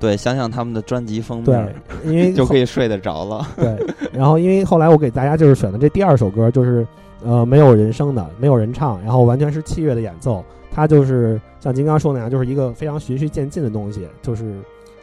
[0.01, 3.47] 对，想想他们的专辑封面对，因为 就可以睡得着了。
[3.57, 3.77] 对，
[4.13, 6.87] 然后因为后来我给大家就是选的这第二首歌，就是
[7.25, 10.45] 呃没有人声的，没有人唱，然后完全是器乐的演奏。
[10.71, 14.57] 它就是像金刚说那样，就是一个非常循序渐进的东西，就是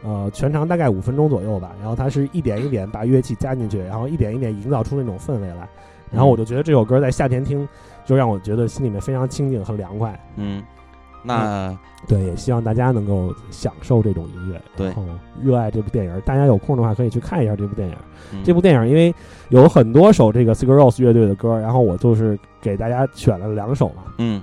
[0.04, 1.72] 呃全长大概五分钟左右吧。
[1.80, 5.68] 然后它是一点一点把乐器加进去，然后一点一点营造出那种氛围来。
[6.10, 7.66] 然后我就觉得这首歌在夏天听，
[8.04, 10.20] 就让我觉得心里面非常清静和凉快。
[10.36, 10.62] 嗯，
[11.22, 11.76] 那
[12.08, 15.04] 对，也希望大家能够享受这种音乐，对然后
[15.40, 16.20] 热爱这部电影。
[16.26, 17.94] 大家有空的话可以去看一下这部电影。
[18.32, 19.14] 嗯这部电影因为
[19.50, 24.04] 有很多首这个 s i g a r o s 乐队的歌，然后我就是给大家选了两首嘛。
[24.18, 24.42] 嗯，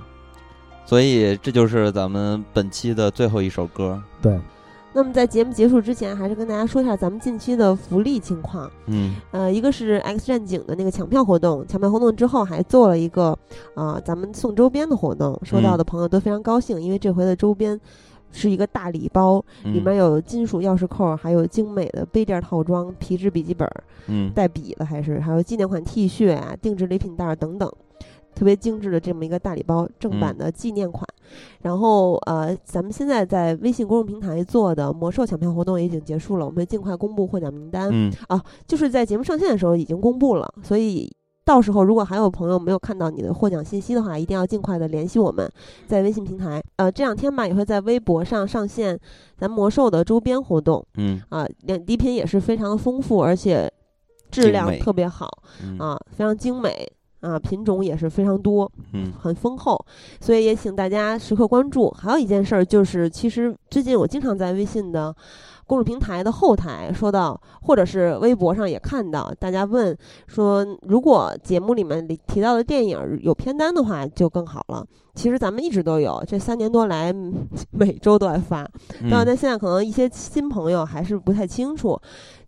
[0.86, 4.00] 所以这就是咱们本期的最后一首歌。
[4.22, 4.38] 对，
[4.92, 8.70] 那么在节目结束之前，还是跟大家说一下咱们近期的福利情况。
[8.86, 13.36] 嗯呃，一个是 X 战警的那个抢票活动，抢票活动之后还做了一个
[13.74, 17.80] 啊、咱们送周边的活动，收到的朋友都非常高兴，因为这回的周边
[18.32, 23.68] 是一个大礼包，里嗯面有金属钥匙扣，还有精美的杯垫套装、皮质笔记本，
[24.08, 27.72] 嗯带笔的还是还有纪念款 T 恤啊、定制礼品袋儿等等。
[28.40, 31.06] 特别精致的这么一个大礼包，正版的纪念款。
[31.60, 37.90] 然后呃，咱们现在在微信公众平台做的魔兽抢票活动也已经结束了，我们会尽快公布获奖名单。
[37.92, 41.14] 嗯啊，就是在节目上线的时候已经公布了，所以
[41.44, 45.46] 到时候如果还有朋友没有看到你的获奖信息的话，一定要尽快的联系我们，
[45.86, 46.62] 在微信平台。
[46.76, 48.98] 呃，这两天吧也会在微博上上线
[49.36, 50.82] 咱魔兽的周边活动。
[50.96, 53.70] 嗯啊，两礼品也是非常的丰富，而且
[54.30, 55.28] 质量特别好
[55.62, 56.90] 嗯啊，非常精美。
[57.20, 59.78] 啊，品种也是非常多，嗯很丰厚，
[60.20, 61.90] 所以也请大家时刻关注。
[61.90, 65.14] 还有一件事儿就是，其实最近我经常在微信的
[65.70, 74.84] 公众平台的后台说到，或者是微博上也看到，大家问说，如果节目里面里提到的电影儿有片单的话，就更好了。
[75.14, 78.68] 其实咱们一直都有，这三年多来嗯 每周都在发，
[79.00, 81.96] 嗯但但现在可能一些新朋友还是不太清楚，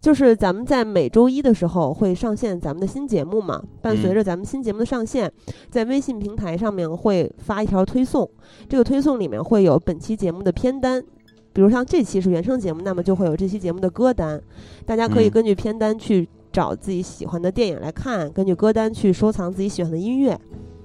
[0.01, 5.33] 就是咱们在每周一的时候会上线咱们的新节目嘛，伴随着咱们新节目的上线，
[5.71, 8.29] 在微信平台上面会发一条推送，
[8.69, 11.05] 这个推送里面会有本期节目的片单。
[11.53, 14.41] 比如像这期是原声节目那么就会有这期节目的歌单
[14.87, 20.39] 大家可以根据片单去找自己喜欢的电影来看根据歌单去收藏自己喜欢的音乐。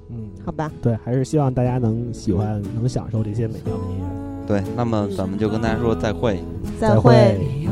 [0.10, 0.72] 嗯好吧。
[0.82, 4.08] 对还是希望大家能喜欢能享受这些美妙的音乐。
[4.48, 6.40] 对那么咱们就跟大家说再会。
[6.80, 7.68] 再会。